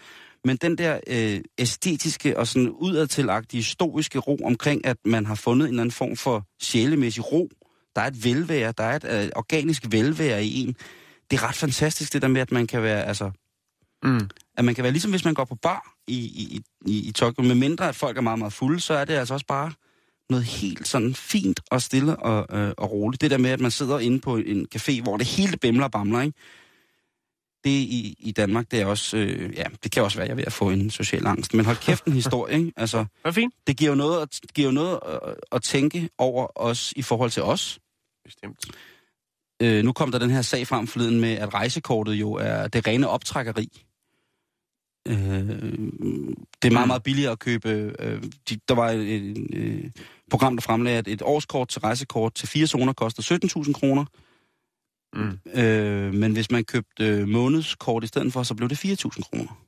[0.45, 5.67] Men den der øh, æstetiske og sådan udadtilagtige stoiske ro omkring, at man har fundet
[5.67, 7.49] en eller anden form for sjælemæssig ro,
[7.97, 10.77] der er et velvære, der er et øh, organisk velvære i en.
[11.31, 13.31] Det er ret fantastisk, det der med, at man kan være, altså,
[14.05, 14.29] Mm.
[14.57, 17.43] at man kan være ligesom hvis man går på bar i, i, i, i Tokyo,
[17.45, 19.73] med mindre at folk er meget, meget fulde, så er det altså også bare
[20.31, 23.21] noget helt sådan fint og stille og, øh, og roligt.
[23.21, 25.91] Det der med, at man sidder inde på en café, hvor det hele bimler og
[25.93, 26.39] bamler, ikke?
[27.65, 30.33] Det i, i Danmark, det er også, øh, ja, det kan også være, at jeg
[30.33, 31.55] er ved at få en social angst.
[31.55, 32.73] Men hold kæft en historie, ikke?
[32.77, 33.55] Altså, Det fint.
[33.67, 37.31] det giver jo noget, at, giver jo noget at, at tænke over os i forhold
[37.31, 37.79] til os.
[38.25, 38.59] Bestemt.
[39.63, 42.87] Øh, nu kom der den her sag frem forleden med, at rejsekortet jo er det
[42.87, 43.83] rene optrækkeri.
[45.09, 45.15] Øh,
[46.63, 47.95] det er meget, meget billigere at købe.
[47.99, 49.93] Øh, de, der var et, et, et
[50.31, 54.05] program, der fremlagde, at et årskort til rejsekort til fire zoner koster 17.000 kroner.
[55.15, 55.61] Mm.
[55.61, 59.65] Øh, men hvis man købte øh, månedskort i stedet for, så blev det 4.000 kroner.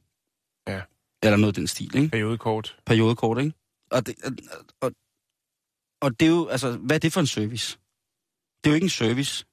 [0.68, 0.80] Ja.
[1.22, 2.08] Eller noget af den stil, ikke?
[2.08, 2.76] Periodekort.
[2.86, 3.52] periodekort, ikke?
[3.90, 4.32] Og det, og,
[4.80, 4.92] og,
[6.00, 7.78] og det er jo, altså, hvad er det for en service?
[8.64, 9.44] Det er jo ikke en service.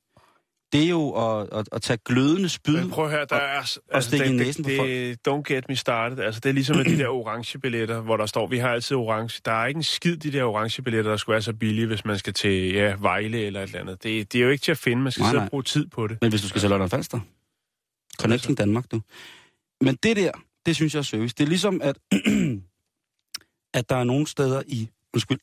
[0.74, 2.78] Det er jo at, at, at tage glødende spyd.
[2.78, 3.57] Men prøv at høre, der er...
[3.57, 6.19] Altså, stikke i det, næsen på det, det, Don't get me started.
[6.19, 8.97] Altså, det er ligesom med de der orange billetter, hvor der står, vi har altid
[8.97, 9.41] orange.
[9.45, 12.05] Der er ikke en skid, de der orange billetter, der skulle være så billige, hvis
[12.05, 14.03] man skal til ja, Vejle eller et eller andet.
[14.03, 15.03] Det, det er jo ikke til at finde.
[15.03, 15.45] Man skal Nej, sidde nej.
[15.45, 16.17] og bruge tid på det.
[16.21, 17.19] Men hvis du skal til London Falster.
[18.21, 19.01] Connecting Danmark, du.
[19.82, 20.32] Men det der,
[20.65, 21.36] det synes jeg er service.
[21.38, 21.97] Det er ligesom, at,
[23.80, 24.89] at der er nogle steder i...
[25.13, 25.39] Undskyld.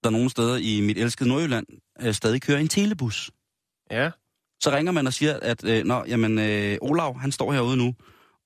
[0.02, 1.66] Der er nogle steder i mit elskede Nordjylland,
[2.00, 3.30] øh, stadig kører en telebus.
[3.90, 4.10] Ja.
[4.60, 7.94] Så ringer man og siger, at øh, Nå, jamen, øh, Olav, han står herude nu,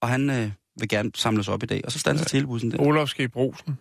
[0.00, 1.80] og han øh, vil gerne samles op i dag.
[1.84, 2.28] Og så standser ja.
[2.28, 2.80] telebussen der.
[2.80, 3.78] Olaf skal i brusen.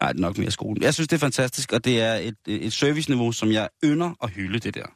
[0.00, 0.82] Nej, det er nok mere skolen.
[0.82, 4.30] Jeg synes, det er fantastisk, og det er et, et serviceniveau, som jeg ynder at
[4.30, 4.86] hylde det der.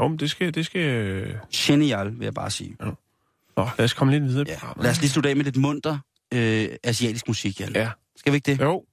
[0.00, 0.54] Jo, men det skal...
[0.54, 1.34] Det skal øh...
[1.54, 2.76] Genial, vil jeg bare sige.
[2.80, 4.44] Nå, lad os komme lidt videre.
[4.48, 4.82] Ja.
[4.82, 5.98] Lad os lige slutte af med lidt munter
[6.34, 7.72] øh, asiatisk musik, Jan.
[7.74, 7.90] Ja.
[8.16, 8.60] Skal vi ikke det?
[8.60, 8.84] Jo.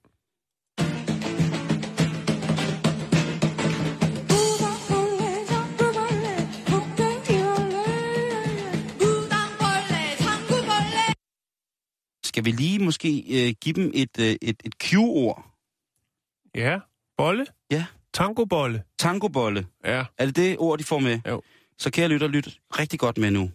[12.34, 15.46] Skal vi lige måske øh, give dem et, øh, et, et Q-ord?
[16.56, 16.80] Ja.
[17.18, 17.46] Bolle?
[17.72, 17.86] Ja.
[18.14, 18.84] Tangobolle?
[19.00, 19.66] Tangobolle.
[19.86, 20.06] Ja.
[20.18, 21.20] Er det det ord, de får med?
[21.28, 21.42] Jo.
[21.78, 23.52] Så kan jeg lytte og lytte rigtig godt med nu.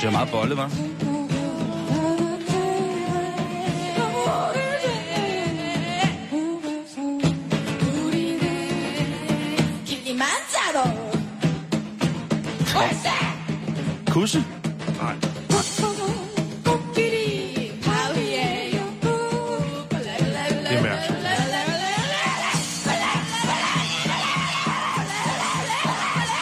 [0.00, 1.03] Det er meget bolle, var.
[14.14, 14.44] Kusse?
[15.02, 15.14] Nej.
[20.68, 21.20] Det er mærkeligt.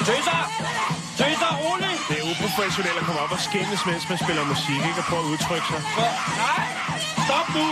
[0.07, 0.39] Tøser!
[1.19, 1.95] Tøser, rolig!
[2.09, 4.99] Det er uprofessionelt at komme op og skændes, mens man spiller musik, ikke?
[4.99, 5.81] Og prøve at udtrykke sig.
[6.43, 6.67] Nej!
[7.27, 7.67] Stop nu!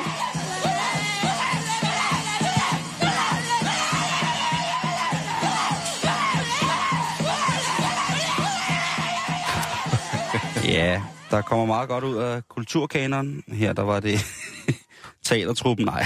[10.64, 13.44] Ja, der kommer meget godt ud af kulturkanonen.
[13.48, 14.18] Her der var det
[15.24, 15.86] teatertruppen.
[15.86, 16.04] Nej,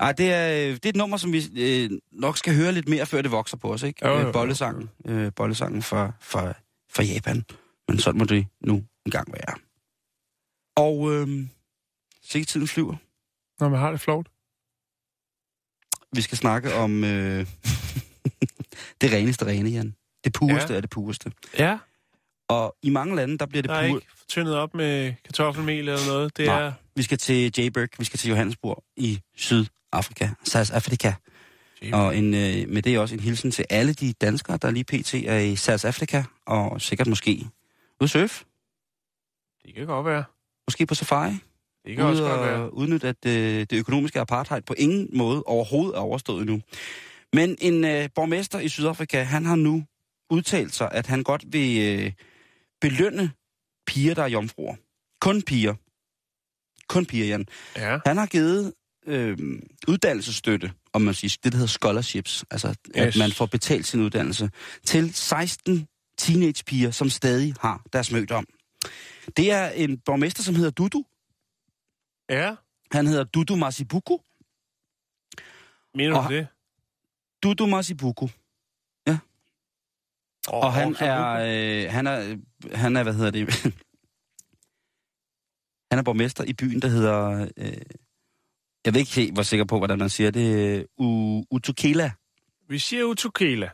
[0.00, 2.88] Ej, det, er, øh, det er et nummer, som vi øh, nok skal høre lidt
[2.88, 3.82] mere, før det vokser på os.
[3.82, 4.06] Ikke?
[4.08, 4.32] Jo, jo, Øh, jo.
[4.32, 6.54] Bollesangen, øh, bollesangen fra, fra,
[6.90, 7.44] fra Japan.
[7.88, 9.54] Men sådan må det nu engang være.
[10.76, 11.46] Og øh,
[12.22, 12.96] se tiden flyver.
[13.60, 14.26] Når man har det flot.
[16.12, 17.46] Vi skal snakke om øh,
[19.00, 19.94] det reneste rene, Jan.
[20.24, 20.76] Det pureste Ja.
[20.76, 21.32] af det pureste.
[21.58, 21.78] Ja.
[22.52, 23.96] Og i mange lande, der bliver det Der er pur...
[23.96, 26.36] ikke tyndet op med kartoffelmel eller noget.
[26.36, 26.62] Det Nej.
[26.62, 26.72] er...
[26.96, 31.14] Vi skal til Jayburg, vi skal til Johannesburg i Sydafrika, South Africa.
[31.92, 34.84] Og en, øh, med det er også en hilsen til alle de danskere, der lige
[34.84, 35.14] pt.
[35.14, 37.30] er i South Africa, og sikkert måske
[38.00, 38.44] ude at surfe,
[39.66, 40.24] Det kan godt være.
[40.68, 41.32] måske på safari,
[41.84, 42.74] Det kan også ude godt være.
[42.74, 46.60] udnytte, at øh, det økonomiske apartheid på ingen måde overhovedet er overstået nu.
[47.32, 49.84] Men en øh, borgmester i Sydafrika, han har nu
[50.30, 52.12] udtalt sig, at han godt vil øh,
[52.82, 53.30] belønne
[53.86, 54.76] piger, der er jomfruer.
[55.20, 55.74] Kun piger.
[56.88, 57.46] Kun piger, Jan.
[57.76, 57.98] Ja.
[58.06, 58.74] Han har givet
[59.06, 59.38] øh,
[59.88, 62.76] uddannelsesstøtte, om man siger, det der hedder scholarships, altså yes.
[62.96, 64.50] at man får betalt sin uddannelse,
[64.84, 68.46] til 16 teenagepiger, som stadig har deres mødt om.
[69.36, 71.04] Det er en borgmester, som hedder Dudu.
[72.30, 72.54] Ja,
[72.92, 74.18] Han hedder Dudu Masibuku.
[75.94, 76.46] mener Og du det?
[77.42, 78.28] Dudu Masibuku.
[80.48, 81.32] Oh, Og han er,
[81.86, 82.36] øh, han er,
[82.76, 83.48] han er, hvad hedder det,
[85.90, 87.72] han er borgmester i byen, der hedder, øh,
[88.84, 92.10] jeg ved ikke helt, hvor sikker på, hvordan man siger det, U- Utukela.
[92.68, 93.70] Vi siger Utukela.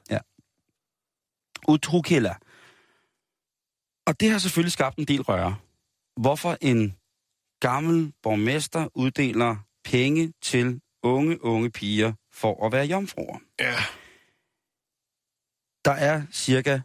[1.68, 2.34] Utukela.
[4.06, 5.56] Og det har selvfølgelig skabt en del røre.
[6.16, 6.96] Hvorfor en
[7.60, 13.38] gammel borgmester uddeler penge til unge, unge piger for at være jomfruer.
[13.60, 13.74] Ja.
[15.88, 16.80] Der er cirka,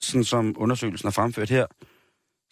[0.00, 1.66] sådan som undersøgelsen er fremført her,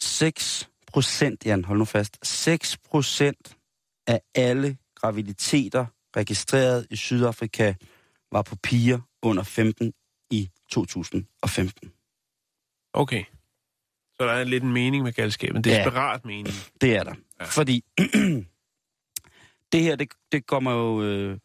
[0.00, 3.56] 6 procent, Jan, hold nu fast, 6 procent
[4.06, 7.74] af alle graviditeter registreret i Sydafrika
[8.32, 9.92] var på piger under 15
[10.30, 11.92] i 2015.
[12.92, 13.24] Okay.
[14.14, 15.64] Så der er lidt en mening med galskaben.
[15.64, 16.28] Desperat ja.
[16.28, 16.54] mening.
[16.80, 17.14] Det er der.
[17.40, 17.44] Ja.
[17.44, 17.84] Fordi
[19.72, 21.38] det her, det, det kommer jo øh,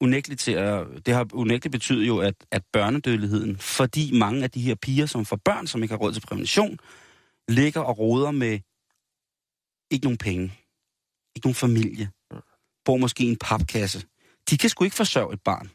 [0.00, 0.86] unægteligt til at...
[1.06, 5.24] Det har unægteligt betydet jo, at, at børnedødeligheden, fordi mange af de her piger, som
[5.24, 6.78] får børn, som ikke har råd til prævention,
[7.48, 8.60] ligger og roder med
[9.90, 10.44] ikke nogen penge,
[11.36, 12.10] ikke nogen familie,
[12.84, 14.06] bor måske i en papkasse.
[14.50, 15.70] De kan sgu ikke forsørge et barn.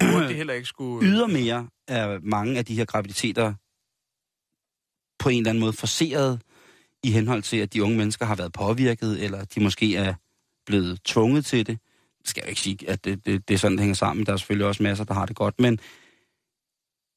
[0.00, 1.08] Det burde det heller ikke skulle...
[1.08, 3.54] Ydermere er mange af de her graviditeter
[5.18, 6.42] på en eller anden måde forseret
[7.02, 10.14] i henhold til, at de unge mennesker har været påvirket, eller de måske er
[10.66, 11.78] blevet tvunget til det.
[12.24, 14.26] Skal jeg jo ikke sige, at det, det, det er sådan, det hænger sammen.
[14.26, 15.60] Der er selvfølgelig også masser, der har det godt.
[15.60, 15.78] Men,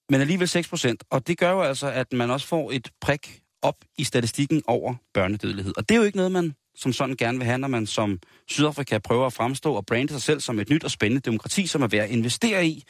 [0.10, 1.04] men alligevel 6 procent.
[1.10, 4.96] Og det gør jo altså, at man også får et prik op i statistikken over
[5.14, 5.74] børnedødelighed.
[5.78, 8.20] Og det er jo ikke noget, man som sådan gerne vil have, når man som
[8.48, 11.82] Sydafrika prøver at fremstå og brande sig selv som et nyt og spændende demokrati, som
[11.82, 12.84] er værd at investere i,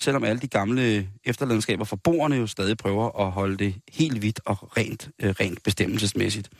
[0.00, 4.40] selvom alle de gamle efterladenskaber for borgerne jo stadig prøver at holde det helt hvidt
[4.44, 6.50] og rent, øh, rent bestemmelsesmæssigt.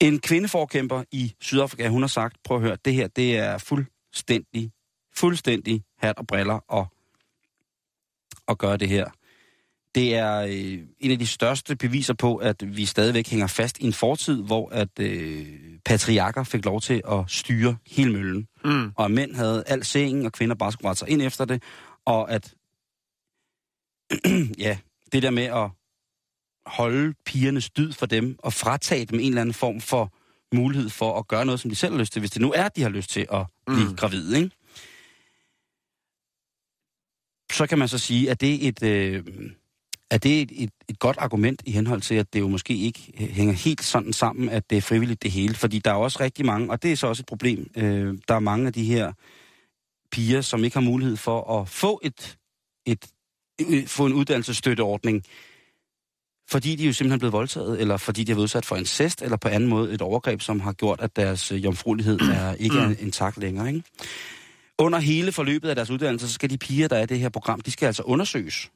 [0.00, 4.72] En kvindeforkæmper i Sydafrika, hun har sagt, prøv at høre, det her, det er fuldstændig,
[5.14, 6.86] fuldstændig hat og briller og,
[8.46, 9.10] og gøre det her.
[9.94, 13.84] Det er øh, en af de største beviser på, at vi stadigvæk hænger fast i
[13.86, 15.46] en fortid, hvor at øh,
[15.84, 18.48] patriarker fik lov til at styre hele møllen.
[18.64, 18.92] Mm.
[18.96, 21.62] Og at mænd havde al sengen, og kvinder bare skulle rette sig ind efter det.
[22.04, 22.54] Og at,
[24.66, 24.78] ja,
[25.12, 25.70] det der med at
[26.68, 30.12] holde pigernes dyd for dem, og fratage dem en eller anden form for
[30.54, 32.62] mulighed for at gøre noget, som de selv har lyst til, hvis det nu er,
[32.64, 33.96] at de har lyst til at blive Mm.
[33.96, 34.50] gravide, ikke?
[37.52, 39.24] Så kan man så sige, at det er et, øh,
[40.10, 43.12] er det et, et, et godt argument i henhold til, at det jo måske ikke
[43.18, 45.54] hænger helt sådan sammen, at det er frivilligt det hele.
[45.54, 48.34] Fordi der er også rigtig mange, og det er så også et problem, øh, der
[48.34, 49.12] er mange af de her
[50.12, 52.36] piger, som ikke har mulighed for at få et,
[52.86, 53.06] et
[53.60, 55.24] øh, få en uddannelsesstøtteordning,
[56.50, 59.36] fordi de er jo simpelthen blevet voldtaget, eller fordi de er udsat for incest, eller
[59.36, 62.94] på anden måde et overgreb, som har gjort, at deres øh, jomfruelighed er ikke er
[63.00, 63.68] intakt længere.
[63.68, 63.82] Ikke?
[64.78, 67.28] Under hele forløbet af deres uddannelse, så skal de piger, der er i det her
[67.28, 68.70] program, de skal altså undersøges.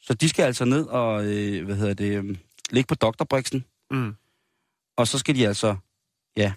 [0.00, 2.36] Så de skal altså ned og, øh, hvad hedder det, øh,
[2.70, 4.14] ligge på doktorbriksen, Mm.
[4.96, 5.76] og så skal de altså,
[6.36, 6.52] ja,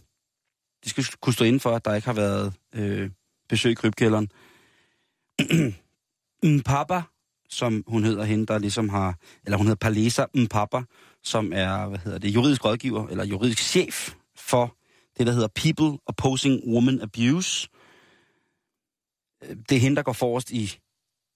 [0.84, 3.10] de skal kunne stå inden for, at der ikke har været øh,
[3.50, 4.32] besøg i krybkælderen.
[6.58, 7.02] Mpapa,
[7.50, 10.82] som hun hedder hende, der ligesom har, eller hun hedder Palesa Mpapa,
[11.24, 14.76] som er, hvad hedder det, juridisk rådgiver, eller juridisk chef for
[15.18, 17.70] det, der hedder People Opposing Woman Abuse.
[19.70, 20.80] Det er hende, der går forrest i,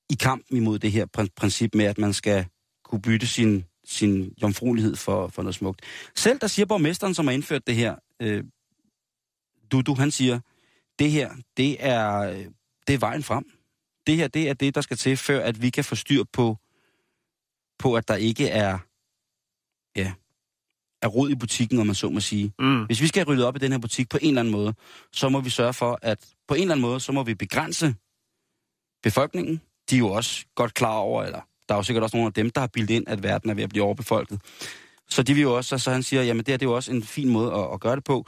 [0.09, 2.45] i kampen imod det her princip med, at man skal
[2.83, 5.81] kunne bytte sin, sin jomfruelighed for, for noget smukt.
[6.15, 8.43] Selv der siger borgmesteren, som har indført det her, øh,
[9.71, 10.39] Dudu, han siger,
[10.99, 12.45] det her, det er, øh,
[12.87, 13.45] det er vejen frem.
[14.07, 16.57] Det her, det er det, der skal til, før at vi kan få styr på,
[17.79, 18.79] på at der ikke er,
[19.95, 20.13] ja,
[21.01, 22.53] er rod i butikken, om man så må sige.
[22.59, 22.85] Mm.
[22.85, 24.73] Hvis vi skal rydde op i den her butik på en eller anden måde,
[25.11, 27.95] så må vi sørge for, at på en eller anden måde, så må vi begrænse
[29.03, 29.61] befolkningen.
[29.89, 32.33] De er jo også godt klar over, eller der er jo sikkert også nogle af
[32.33, 34.41] dem, der har bildet ind, at verden er ved at blive overbefolket.
[35.09, 36.75] Så de vil jo også, så, så han siger, jamen det her det er jo
[36.75, 38.25] også en fin måde at, at gøre det på.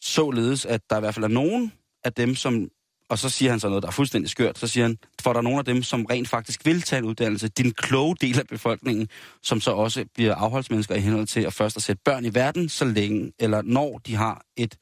[0.00, 1.72] Således, at der i hvert fald er nogen
[2.04, 2.68] af dem, som,
[3.10, 5.38] og så siger han så noget, der er fuldstændig skørt, så siger han, for der
[5.38, 8.46] er nogen af dem, som rent faktisk vil tage en uddannelse, din kloge del af
[8.46, 9.08] befolkningen,
[9.42, 12.68] som så også bliver afholdsmennesker i henhold til at først at sætte børn i verden,
[12.68, 14.76] så længe, eller når de har et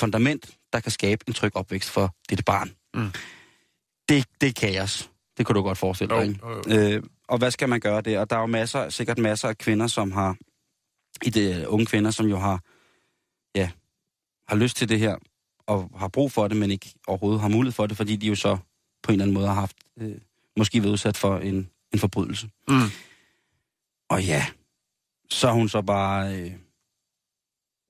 [0.00, 2.70] fundament, der kan skabe en tryg opvækst for dette barn.
[2.94, 3.10] Mm.
[4.08, 5.10] Det, det er kaos.
[5.38, 6.96] Det kunne du godt forestille dig, Jo, jo, jo.
[6.96, 8.20] Øh, og hvad skal man gøre der?
[8.20, 10.36] Og der er jo masser, sikkert masser af kvinder, som har,
[11.24, 12.60] i det, unge kvinder, som jo har,
[13.54, 13.70] ja,
[14.48, 15.16] har lyst til det her,
[15.66, 18.34] og har brug for det, men ikke overhovedet har mulighed for det, fordi de jo
[18.34, 18.56] så
[19.02, 20.18] på en eller anden måde har haft, øh,
[20.56, 22.50] måske været udsat for en, en forbrydelse.
[22.68, 22.90] Mm.
[24.10, 24.46] Og ja,
[25.30, 26.52] så er hun så bare øh,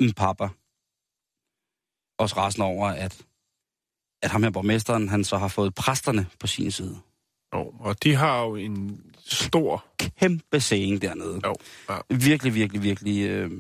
[0.01, 0.49] en pappa.
[2.19, 3.27] Også resten over, at,
[4.23, 6.99] at ham her borgmesteren, han så har fået præsterne på sin side.
[7.55, 9.85] Jo, og de har jo en stor...
[10.19, 11.41] Kæmpe saying dernede.
[11.45, 11.55] Jo,
[11.89, 11.99] ja.
[12.11, 13.27] Virkelig, virkelig, virkelig.
[13.29, 13.51] Øh...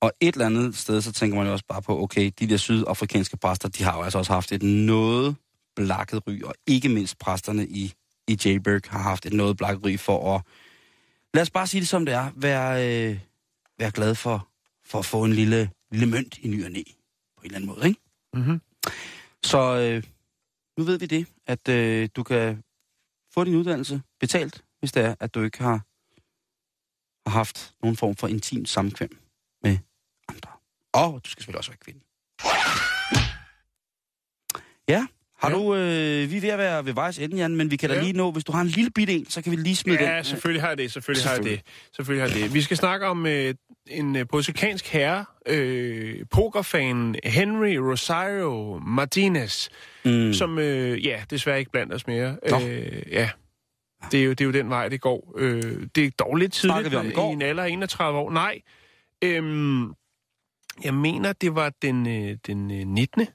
[0.00, 2.56] Og et eller andet sted, så tænker man jo også bare på, okay, de der
[2.56, 5.36] sydafrikanske præster, de har jo altså også haft et noget
[5.76, 7.94] blakket ry, og ikke mindst præsterne i,
[8.28, 10.42] i Jailbird har haft et noget blakket ry for at,
[11.34, 13.18] lad os bare sige det som det er, være, øh,
[13.78, 14.48] være glad for,
[14.84, 16.82] for at få en lille, lille mønt i ny og næ,
[17.36, 18.00] på en eller anden måde, ikke?
[18.34, 18.60] Mm-hmm.
[19.44, 20.02] Så øh,
[20.78, 22.62] nu ved vi det, at øh, du kan
[23.34, 25.84] få din uddannelse betalt, hvis det er, at du ikke har,
[27.30, 29.19] har haft nogen form for intimt samkvem.
[30.92, 32.00] Og du skal selvfølgelig også være kvinde.
[34.88, 35.06] Ja,
[35.38, 35.54] har Ja.
[35.56, 35.74] du...
[35.74, 38.00] Øh, vi er ved at være ved vejs ende, Jan, men vi kan da Ja.
[38.02, 40.04] lige nå, hvis du har en lille bit en, så kan vi lige smide den.
[40.06, 40.92] Ja, selvfølgelig har jeg det.
[40.92, 41.64] Selvfølgelig, har jeg Selvfølgelig.
[41.66, 41.94] det.
[41.96, 42.54] Selvfølgelig har det.
[42.54, 43.54] Vi skal snakke om øh,
[43.86, 49.68] en øh, portugalsk herre, øh, pokerfanen Henry Rosario Martinez,
[50.04, 50.32] Mm.
[50.32, 52.36] som øh, ja, desværre ikke blandt os mere.
[52.50, 52.60] Nå.
[52.68, 53.30] Øh, ja,
[54.12, 55.34] det er, jo, det er jo den vej, det går.
[55.38, 58.30] Øh, det er dog lidt tidligt i en alder af 31 år.
[58.30, 58.60] Nej,
[59.22, 59.92] øhm,
[60.84, 63.26] jeg mener, det var den, øh, den øh, 19.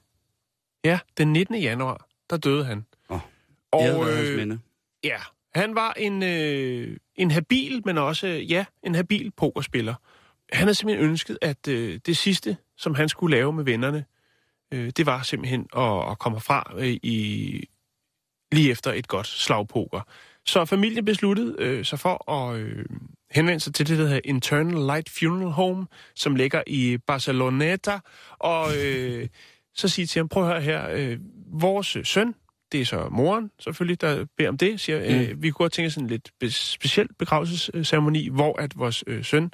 [0.84, 1.54] Ja, den 19.
[1.54, 2.86] januar, der døde han.
[3.10, 3.20] Åh,
[3.72, 4.58] og, Jeg havde hans øh, minde.
[5.04, 5.18] Ja,
[5.54, 9.94] han var en, øh, en habil, men også, ja, en habil pokerspiller.
[10.52, 14.04] Han havde simpelthen ønsket, at øh, det sidste, som han skulle lave med vennerne,
[14.72, 17.68] øh, det var simpelthen at, at komme fra øh, i
[18.52, 20.00] lige efter et godt slagpoker.
[20.44, 22.84] Så familien besluttede øh, sig for at øh,
[23.36, 27.98] henvende sig til det, der hedder Internal Light Funeral Home, som ligger i Barceloneta,
[28.38, 29.28] og øh,
[29.74, 31.18] så sige til ham, prøv at høre her, øh,
[31.52, 32.34] vores søn,
[32.72, 35.86] det er så moren selvfølgelig, der beder om det, siger, øh, vi kunne godt tænke
[35.86, 39.50] os en lidt be- speciel begravelsesceremoni, hvor at vores øh, søn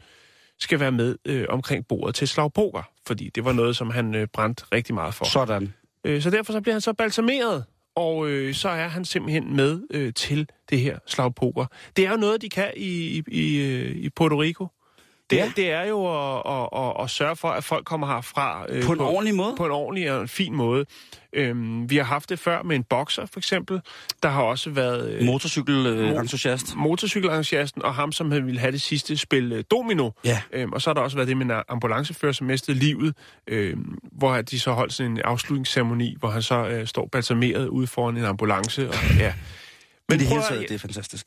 [0.59, 4.26] skal være med øh, omkring bordet til slagpoker, fordi det var noget, som han øh,
[4.33, 5.24] brændte rigtig meget for.
[5.24, 5.74] Sådan.
[6.05, 7.64] Øh, så derfor så bliver han så balsameret,
[7.95, 11.66] og øh, så er han simpelthen med øh, til det her slagpoker.
[11.97, 14.66] Det er jo noget, de kan i, i, i, øh, i Puerto Rico.
[15.33, 15.53] Det, Ja.
[15.57, 18.93] det er jo at, at, at, at sørge for, at folk kommer herfra øh, På
[18.93, 19.55] en ordentlig måde?
[19.57, 20.85] på en ordentlig og en fin måde.
[21.33, 23.80] Øhm, vi har haft det før med en bokser, for eksempel.
[24.22, 26.76] Der har også været øh, Motorcykel-entusiast.
[26.76, 30.11] motorcykelentusiasten, og ham, som ville have det sidste spil øh, domino.
[30.24, 30.43] Ja.
[30.53, 33.14] Øhm, og så har der også været det med en ambulancefører, som mistede livet,
[33.47, 37.87] øhm, hvor de så holdt sådan en afslutningsceremoni, hvor han så øh, står balsameret ude
[37.87, 38.89] foran en ambulance.
[38.89, 39.33] Og, ja.
[40.09, 41.26] Men det prøv hele at- taget, det er fantastisk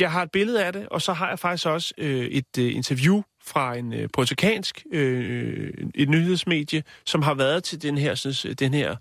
[0.00, 2.74] jeg har et billede af det, og så har jeg faktisk også øh, et øh,
[2.74, 8.50] interview fra en øh, portugalsk øh, et nyhedsmedie, som har været til den her, sådan,
[8.50, 8.96] øh, den her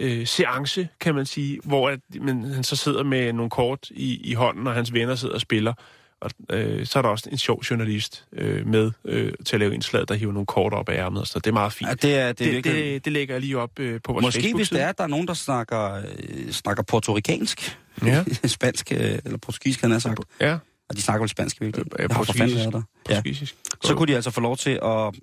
[0.00, 4.30] øh, seance, kan man sige, hvor at, men, han så sidder med nogle kort i,
[4.30, 5.74] i hånden, og hans venner sidder og spiller.
[6.22, 9.74] Og øh, så er der også en sjov journalist øh, med øh, til at lave
[9.74, 11.88] indslag, der hiver nogle kort op af ærmet, så det er meget fint.
[11.88, 14.22] Ja, det er, det er det, det, det lægger jeg lige op øh, på vores
[14.22, 14.78] Måske hvis Facebook-side.
[14.78, 18.24] det er, at der er nogen, der snakker, øh, snakker portorikansk, Ja.
[18.46, 20.20] spansk, øh, eller portugisisk, jeg have sagt.
[20.40, 20.58] Ja,
[20.88, 21.86] Og de snakker vel spansk virkelig.
[21.98, 22.82] Ja, Jeg har for fanden været der.
[23.08, 23.14] Ja.
[23.14, 23.54] portugisisk.
[23.84, 25.14] Så kunne de altså få lov til at, og,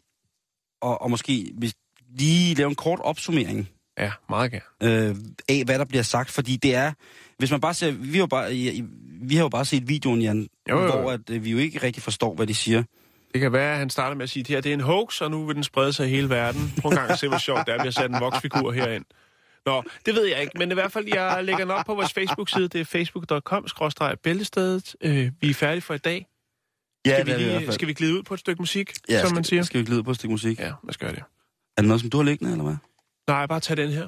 [1.01, 1.73] og måske hvis
[2.17, 3.69] lige lave en kort opsummering
[3.99, 5.09] Ja, meget gerne.
[5.09, 5.15] øh,
[5.49, 6.93] af, hvad der bliver sagt, fordi det er,
[7.39, 8.51] hvis man bare ser, vi har bare,
[9.21, 11.83] vi har jo bare set videoen, Jan, Jo, jo, hvor at, øh, vi jo ikke
[11.83, 12.83] rigtig forstår, hvad de siger.
[13.33, 14.81] Det kan være, at han starter med at sige, at det her det er en
[14.81, 16.73] hoax, og nu vil den sprede sig i hele verden.
[16.81, 18.71] Prøv en gang at se, hvor sjovt det er, at vi har sat en voksfigur
[18.71, 19.05] herind.
[19.65, 22.13] Nå, det ved jeg ikke, men i hvert fald, jeg lægger den op på vores
[22.13, 22.67] Facebook-side.
[22.67, 24.95] Det er facebook.com-bæltestedet.
[25.01, 26.25] Øh, vi er færdige for i dag.
[27.07, 29.43] Skal, vi, lige, skal vi glide ud på et stykke musik, ja, som skal, man
[29.43, 29.63] siger?
[29.63, 30.59] Skal vi glide på et stykke musik?
[30.59, 30.63] Ja.
[30.63, 31.23] Ja, lad os gøre det.
[31.77, 32.75] Er det noget, som du har liggende, eller hvad?
[33.27, 34.07] Nej, bare tag den her.